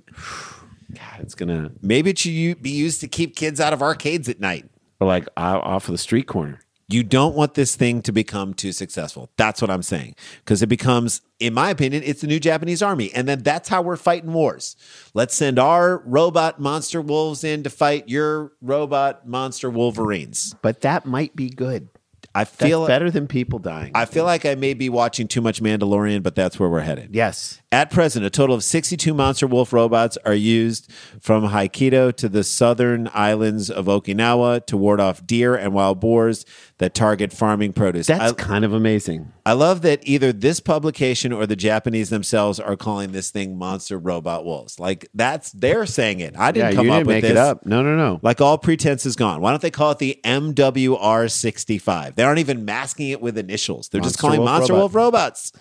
God, 0.98 1.22
it's 1.22 1.36
gonna 1.36 1.72
Maybe 1.82 2.10
it 2.12 2.20
should 2.20 2.62
be 2.62 2.70
used 2.70 3.02
to 3.02 3.08
keep 3.08 3.36
kids 3.36 3.60
out 3.60 3.74
of 3.74 3.82
arcades 3.82 4.28
at 4.30 4.40
night. 4.40 4.66
or 5.00 5.08
like 5.08 5.28
off 5.38 5.88
of 5.88 5.92
the 5.92 5.98
street 5.98 6.28
corner. 6.28 6.60
You 6.90 7.04
don't 7.04 7.36
want 7.36 7.56
this 7.56 7.76
thing 7.76 8.02
to 8.04 8.14
become 8.14 8.54
too 8.54 8.72
successful. 8.72 9.30
That's 9.36 9.62
what 9.62 9.70
I'm 9.70 9.84
saying. 9.84 10.16
Because 10.40 10.62
it 10.62 10.68
becomes, 10.68 11.20
in 11.38 11.54
my 11.54 11.70
opinion, 11.70 12.02
it's 12.06 12.22
the 12.22 12.28
new 12.28 12.40
Japanese 12.40 12.82
army. 12.82 13.12
And 13.14 13.28
then 13.28 13.44
that's 13.44 13.68
how 13.68 13.82
we're 13.82 13.98
fighting 13.98 14.32
wars. 14.32 14.78
Let's 15.14 15.36
send 15.36 15.60
our 15.60 15.98
robot 16.06 16.62
monster 16.62 17.02
wolves 17.02 17.44
in 17.44 17.64
to 17.64 17.70
fight 17.70 18.08
your 18.08 18.54
robot 18.62 19.28
monster 19.28 19.70
wolverines. 19.70 20.56
But 20.62 20.80
that 20.82 21.06
might 21.06 21.36
be 21.36 21.50
good. 21.50 21.90
I 22.34 22.46
That's 22.46 22.56
feel 22.56 22.88
better 22.88 23.12
than 23.12 23.28
people 23.28 23.60
dying. 23.60 23.92
I 23.96 24.06
feel 24.06 24.24
like 24.24 24.46
I 24.46 24.56
may 24.56 24.74
be 24.74 24.90
watching 24.90 25.28
too 25.28 25.42
much 25.42 25.62
Mandalorian, 25.62 26.22
but 26.24 26.36
that's 26.36 26.60
where 26.60 26.70
we're 26.70 26.82
headed. 26.82 27.10
yes. 27.14 27.62
At 27.70 27.92
present, 27.92 28.26
a 28.26 28.30
total 28.30 28.56
of 28.56 28.64
62 28.64 29.14
monster 29.14 29.46
wolf 29.46 29.74
robots 29.74 30.18
are 30.24 30.34
used 30.34 30.90
from 31.20 31.50
Hokkaido 31.50 32.16
to 32.16 32.30
the 32.30 32.46
southern 32.46 33.10
islands 33.14 33.70
of 33.70 33.88
Okinawa 33.88 34.66
to 34.68 34.78
ward 34.78 35.02
off 35.02 35.28
deer 35.28 35.54
and 35.54 35.74
wild 35.74 36.00
boars 36.00 36.46
that 36.78 36.94
target 36.94 37.34
farming 37.34 37.74
produce. 37.74 38.08
That's 38.08 38.32
I, 38.32 38.36
kind 38.36 38.64
of 38.64 38.72
amazing. 38.72 39.34
I 39.46 39.52
love 39.52 39.82
that 39.82 40.00
either 40.04 40.32
this 40.32 40.62
publication 40.62 41.34
or 41.34 41.46
the 41.46 41.58
Japanese 41.58 42.10
themselves 42.10 42.58
are 42.58 42.78
calling 42.78 43.12
this 43.12 43.32
thing 43.32 43.58
monster 43.58 44.00
robot 44.00 44.46
wolves. 44.46 44.80
Like 44.80 45.10
that's 45.14 45.52
they're 45.52 45.86
saying 45.86 46.22
it. 46.22 46.38
I 46.38 46.54
didn't 46.54 46.70
yeah, 46.72 46.76
come 46.78 46.86
you 46.86 46.94
up 46.94 47.00
didn't 47.00 47.08
with 47.08 47.16
make 47.18 47.24
this. 47.24 47.32
it 47.32 47.38
up. 47.38 47.66
No, 47.66 47.82
no, 47.82 47.98
no. 47.98 48.22
Like 48.22 48.40
all 48.40 48.58
pretense 48.58 49.06
is 49.06 49.18
gone. 49.18 49.42
Why 49.42 49.50
don't 49.50 49.62
they 49.62 49.72
call 49.72 49.92
it 49.92 50.00
the 50.00 50.18
MWR65? 50.24 52.16
They 52.16 52.24
aren't 52.24 52.40
even 52.40 52.64
masking 52.64 53.10
it 53.10 53.20
with 53.20 53.38
initials. 53.38 53.90
They're 53.90 54.00
just 54.00 54.20
calling 54.20 54.40
Wolf 54.40 54.52
Monster 54.52 54.72
Robot. 54.72 54.82
Wolf 54.84 54.96
robots. 54.96 55.52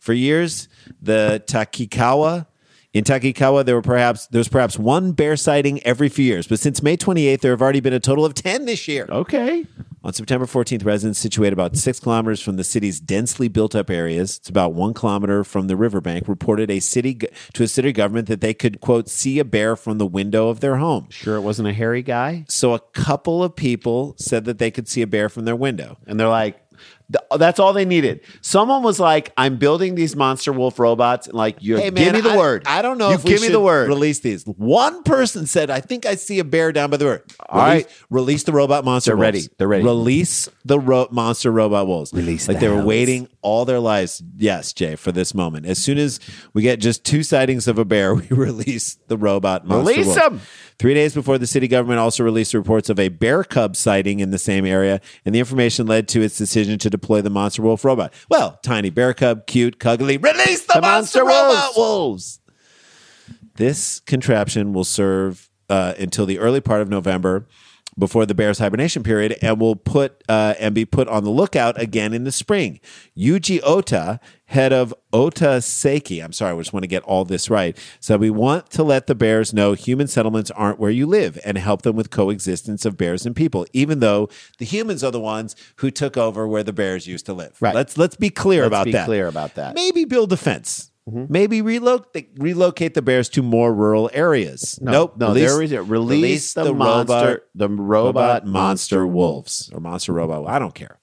For 0.00 0.12
years, 0.12 0.68
the 1.00 1.42
Takikawa 1.46 2.46
in 2.92 3.04
Takikawa, 3.04 3.64
there 3.64 3.76
were 3.76 3.82
perhaps 3.82 4.26
there 4.28 4.40
was 4.40 4.48
perhaps 4.48 4.78
one 4.78 5.12
bear 5.12 5.36
sighting 5.36 5.80
every 5.84 6.08
few 6.08 6.24
years, 6.24 6.48
but 6.48 6.58
since 6.58 6.82
May 6.82 6.96
28th, 6.96 7.40
there 7.40 7.52
have 7.52 7.62
already 7.62 7.80
been 7.80 7.92
a 7.92 8.00
total 8.00 8.24
of 8.24 8.34
10 8.34 8.64
this 8.64 8.88
year. 8.88 9.06
Okay. 9.08 9.64
On 10.02 10.12
September 10.12 10.46
14th, 10.46 10.84
residents 10.84 11.18
situated 11.18 11.52
about 11.52 11.76
six 11.76 12.00
kilometers 12.00 12.40
from 12.40 12.56
the 12.56 12.64
city's 12.64 12.98
densely 12.98 13.48
built 13.48 13.76
up 13.76 13.90
areas, 13.90 14.38
it's 14.38 14.48
about 14.48 14.72
one 14.72 14.94
kilometer 14.94 15.44
from 15.44 15.66
the 15.68 15.76
riverbank, 15.76 16.26
reported 16.26 16.70
a 16.70 16.80
city 16.80 17.20
to 17.52 17.62
a 17.62 17.68
city 17.68 17.92
government 17.92 18.26
that 18.26 18.40
they 18.40 18.54
could, 18.54 18.80
quote, 18.80 19.10
see 19.10 19.38
a 19.38 19.44
bear 19.44 19.76
from 19.76 19.98
the 19.98 20.06
window 20.06 20.48
of 20.48 20.60
their 20.60 20.76
home. 20.76 21.06
Sure, 21.10 21.36
it 21.36 21.42
wasn't 21.42 21.68
a 21.68 21.74
hairy 21.74 22.02
guy. 22.02 22.46
So 22.48 22.72
a 22.72 22.80
couple 22.80 23.44
of 23.44 23.54
people 23.54 24.14
said 24.18 24.46
that 24.46 24.58
they 24.58 24.70
could 24.70 24.88
see 24.88 25.02
a 25.02 25.06
bear 25.06 25.28
from 25.28 25.44
their 25.44 25.54
window. 25.54 25.98
And 26.06 26.18
they're 26.18 26.28
like, 26.28 26.58
that's 27.36 27.58
all 27.58 27.72
they 27.72 27.84
needed. 27.84 28.20
Someone 28.40 28.82
was 28.82 29.00
like, 29.00 29.32
I'm 29.36 29.56
building 29.56 29.94
these 29.94 30.14
monster 30.14 30.52
wolf 30.52 30.78
robots. 30.78 31.26
And 31.26 31.34
like, 31.34 31.56
you 31.60 31.76
Hey, 31.76 31.90
give 31.90 32.12
me 32.14 32.20
the 32.20 32.30
I- 32.30 32.36
word. 32.36 32.62
I 32.66 32.82
don't 32.82 32.98
know 32.98 33.08
You 33.08 33.14
if 33.16 33.24
we 33.24 33.30
give 33.30 33.40
me 33.40 33.46
should 33.48 33.54
the 33.54 33.60
word. 33.60 33.88
Release 33.88 34.20
these. 34.20 34.44
One 34.44 35.02
person 35.02 35.46
said, 35.46 35.70
"I 35.70 35.80
think 35.80 36.06
I 36.06 36.14
see 36.14 36.38
a 36.38 36.44
bear 36.44 36.72
down 36.72 36.90
by 36.90 36.96
the 36.98 37.04
river." 37.06 37.24
All 37.48 37.66
release, 37.66 37.84
right. 37.84 37.92
release 38.10 38.42
the 38.44 38.52
robot 38.52 38.84
monster. 38.84 39.10
They're 39.10 39.16
wolves. 39.16 39.26
ready. 39.26 39.48
They're 39.58 39.68
ready. 39.68 39.84
Release 39.84 40.48
the 40.64 40.78
ro- 40.78 41.08
monster 41.10 41.50
robot 41.50 41.86
wolves. 41.86 42.12
Release 42.12 42.46
like 42.48 42.58
the 42.58 42.60
they 42.60 42.68
were 42.68 42.74
hounds. 42.76 42.86
waiting 42.86 43.28
all 43.42 43.64
their 43.64 43.80
lives. 43.80 44.22
Yes, 44.36 44.72
Jay, 44.72 44.94
for 44.96 45.10
this 45.12 45.34
moment. 45.34 45.66
As 45.66 45.78
soon 45.78 45.98
as 45.98 46.20
we 46.54 46.62
get 46.62 46.78
just 46.80 47.04
two 47.04 47.22
sightings 47.22 47.66
of 47.66 47.78
a 47.78 47.84
bear, 47.84 48.14
we 48.14 48.26
release 48.28 48.98
the 49.08 49.16
robot 49.16 49.66
monster. 49.66 49.90
Release 49.90 50.06
wolves. 50.06 50.20
them. 50.20 50.40
Three 50.80 50.94
days 50.94 51.12
before 51.12 51.36
the 51.36 51.46
city 51.46 51.68
government 51.68 51.98
also 51.98 52.24
released 52.24 52.54
reports 52.54 52.88
of 52.88 52.98
a 52.98 53.10
bear 53.10 53.44
cub 53.44 53.76
sighting 53.76 54.20
in 54.20 54.30
the 54.30 54.38
same 54.38 54.64
area, 54.64 55.02
and 55.26 55.34
the 55.34 55.38
information 55.38 55.86
led 55.86 56.08
to 56.08 56.22
its 56.22 56.38
decision 56.38 56.78
to 56.78 56.88
deploy 56.88 57.20
the 57.20 57.28
monster 57.28 57.60
wolf 57.60 57.84
robot. 57.84 58.14
Well, 58.30 58.58
tiny 58.62 58.88
bear 58.88 59.12
cub, 59.12 59.46
cute, 59.46 59.78
cuddly, 59.78 60.16
release 60.16 60.64
the, 60.64 60.72
The 60.72 60.80
monster, 60.80 61.22
monster 61.22 61.24
robot 61.26 61.76
wolves. 61.76 61.76
wolves. 61.76 62.40
This 63.56 64.00
contraption 64.00 64.72
will 64.72 64.84
serve 64.84 65.50
uh, 65.68 65.92
until 65.98 66.24
the 66.24 66.38
early 66.38 66.62
part 66.62 66.80
of 66.80 66.88
November 66.88 67.46
before 68.00 68.26
the 68.26 68.34
bear's 68.34 68.58
hibernation 68.58 69.04
period 69.04 69.36
and 69.40 69.60
will 69.60 69.76
put 69.76 70.24
uh, 70.28 70.54
and 70.58 70.74
be 70.74 70.84
put 70.84 71.06
on 71.06 71.22
the 71.22 71.30
lookout 71.30 71.80
again 71.80 72.12
in 72.12 72.24
the 72.24 72.32
spring. 72.32 72.80
Yuji 73.16 73.60
Ota, 73.62 74.18
head 74.46 74.72
of 74.72 74.92
Ota 75.12 75.58
Seiki, 75.58 76.24
I'm 76.24 76.32
sorry, 76.32 76.54
I 76.54 76.58
just 76.58 76.72
want 76.72 76.82
to 76.82 76.88
get 76.88 77.04
all 77.04 77.24
this 77.24 77.48
right. 77.48 77.78
So 78.00 78.16
we 78.16 78.30
want 78.30 78.70
to 78.70 78.82
let 78.82 79.06
the 79.06 79.14
bears 79.14 79.54
know 79.54 79.74
human 79.74 80.08
settlements 80.08 80.50
aren't 80.50 80.80
where 80.80 80.90
you 80.90 81.06
live 81.06 81.38
and 81.44 81.56
help 81.58 81.82
them 81.82 81.94
with 81.94 82.10
coexistence 82.10 82.84
of 82.84 82.96
bears 82.96 83.24
and 83.24 83.36
people, 83.36 83.66
even 83.72 84.00
though 84.00 84.28
the 84.58 84.64
humans 84.64 85.04
are 85.04 85.12
the 85.12 85.20
ones 85.20 85.54
who 85.76 85.90
took 85.92 86.16
over 86.16 86.48
where 86.48 86.64
the 86.64 86.72
bears 86.72 87.06
used 87.06 87.26
to 87.26 87.32
live. 87.32 87.56
Right. 87.60 87.74
Let's 87.74 87.96
let's 87.96 88.16
be 88.16 88.30
clear 88.30 88.62
Let's 88.62 88.68
about 88.68 88.84
be 88.86 88.92
that. 88.92 89.04
clear 89.06 89.28
about 89.28 89.54
that. 89.54 89.74
Maybe 89.76 90.04
build 90.04 90.32
a 90.32 90.36
fence. 90.36 90.89
Mm-hmm. 91.10 91.32
Maybe 91.32 91.62
relocate 91.62 92.30
relocate 92.36 92.94
the 92.94 93.02
bears 93.02 93.28
to 93.30 93.42
more 93.42 93.74
rural 93.74 94.10
areas. 94.12 94.78
nope. 94.80 95.16
No, 95.16 95.34
there 95.34 95.60
is 95.62 95.72
it. 95.72 95.80
Release, 95.80 96.54
the, 96.54 96.72
monster, 96.72 97.42
the 97.54 97.68
robot, 97.68 98.46
monster 98.46 99.06
wolves 99.06 99.70
or 99.74 99.80
monster 99.80 100.12
robot. 100.12 100.46
I 100.48 100.58
don't 100.58 100.74
care. 100.74 100.98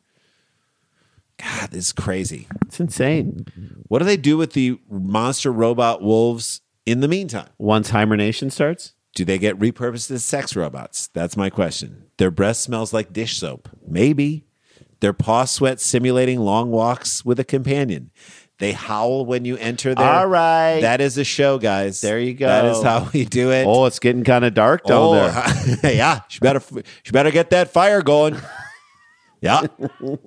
God, 1.37 1.71
this 1.71 1.87
is 1.87 1.93
crazy. 1.93 2.47
It's 2.65 2.79
insane. 2.79 3.45
What 3.87 3.99
do 3.99 4.05
they 4.05 4.17
do 4.17 4.37
with 4.37 4.53
the 4.53 4.79
monster 4.89 5.51
robot 5.51 6.01
wolves 6.01 6.61
in 6.85 7.01
the 7.01 7.07
meantime? 7.07 7.49
Once 7.59 7.91
hibernation 7.91 8.49
starts, 8.49 8.93
Do 9.13 9.23
they 9.23 9.37
get 9.37 9.59
repurposed 9.59 10.09
as 10.11 10.23
sex 10.23 10.55
robots? 10.55 11.07
That's 11.13 11.37
my 11.37 11.49
question. 11.49 12.05
Their 12.17 12.31
breath 12.31 12.57
smells 12.57 12.93
like 12.93 13.13
dish 13.13 13.37
soap. 13.37 13.69
Maybe. 13.85 14.45
Their 14.99 15.13
paw 15.13 15.45
sweat 15.45 15.79
simulating 15.79 16.39
long 16.39 16.71
walks 16.71 17.23
with 17.23 17.39
a 17.39 17.43
companion. 17.43 18.09
They 18.59 18.71
howl 18.71 19.25
when 19.25 19.45
you 19.45 19.55
enter 19.57 19.93
there. 19.93 20.03
All 20.05 20.25
right. 20.27 20.79
That 20.81 20.99
is 20.99 21.17
a 21.19 21.23
show, 21.23 21.59
guys. 21.59 22.01
There 22.01 22.19
you 22.19 22.33
go. 22.33 22.47
That 22.47 22.65
is 22.65 22.81
how 22.81 23.07
we 23.13 23.23
do 23.25 23.51
it. 23.51 23.65
oh, 23.67 23.85
it's 23.85 23.99
getting 23.99 24.23
kind 24.23 24.43
of 24.43 24.55
dark 24.55 24.83
down 24.85 24.97
Oh, 24.99 25.13
there. 25.81 25.93
yeah. 25.93 26.21
She 26.27 26.39
better 26.39 26.61
she 27.03 27.11
better 27.11 27.29
get 27.29 27.51
that 27.51 27.71
fire 27.71 28.01
going. 28.01 28.35
Yeah. 29.41 29.61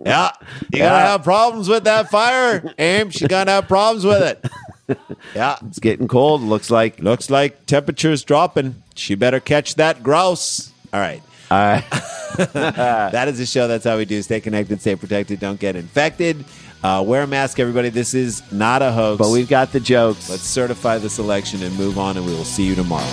Yeah. 0.05 0.31
You're 0.73 0.87
gonna 0.87 1.01
have 1.01 1.25
problems 1.25 1.69
with 1.69 1.83
that 1.85 2.09
fire, 2.11 2.73
Aim. 2.79 3.11
She's 3.11 3.27
gonna 3.27 3.51
have 3.51 3.66
problems 3.66 4.05
with 4.05 4.23
it. 4.23 4.97
Yeah. 5.35 5.57
It's 5.66 5.81
getting 5.81 6.07
cold. 6.07 6.43
Looks 6.43 6.71
like. 6.71 7.01
Looks 7.01 7.31
like 7.31 7.66
temperature's 7.66 8.23
dropping. 8.23 8.81
She 8.95 9.16
better 9.16 9.40
catch 9.40 9.75
that 9.75 10.05
grouse. 10.05 10.71
All 10.93 11.01
right. 11.01 11.23
All 11.51 11.59
right. 11.59 11.85
that 12.38 13.27
is 13.27 13.38
the 13.38 13.47
show. 13.47 13.66
That's 13.66 13.85
how 13.85 13.97
we 13.97 14.05
do. 14.05 14.23
Stay 14.23 14.40
connected, 14.40 14.81
stay 14.81 14.95
protected, 14.95 15.40
don't 15.40 15.59
get 15.59 15.75
infected. 15.75 16.45
Uh, 16.83 17.03
wear 17.07 17.23
a 17.23 17.27
mask, 17.27 17.59
everybody. 17.61 17.90
This 17.90 18.14
is 18.14 18.43
not 18.53 18.81
a 18.83 18.90
hoax. 18.90 19.19
but 19.19 19.31
we've 19.31 19.49
got 19.49 19.71
the 19.73 19.81
jokes. 19.81 20.31
Let's 20.31 20.43
certify 20.45 20.99
this 20.99 21.19
election 21.19 21.62
and 21.62 21.77
move 21.77 21.99
on, 21.99 22.16
and 22.16 22.25
we 22.25 22.33
will 22.33 22.45
see 22.45 22.64
you 22.64 22.75
tomorrow. 22.75 23.05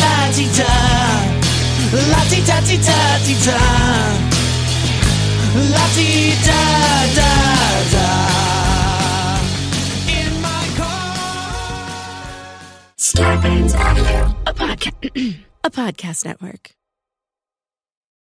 La 0.00 0.30
ti 0.32 0.46
da, 0.56 0.74
la 2.10 2.22
ti 2.28 2.40
da 2.44 2.60
ti 2.60 2.76
da 2.76 3.18
ti 3.24 3.34
da, 3.44 3.58
la 5.72 5.86
ti 5.94 6.32
da 6.44 6.62
da 7.16 7.32
da. 7.92 8.08
In 10.08 10.32
my 10.40 10.66
car. 10.76 12.60
Starburns 12.96 13.74
Audio, 13.74 14.36
a, 14.46 14.52
podca- 14.54 15.36
a 15.64 15.70
podcast 15.70 16.24
network. 16.24 16.70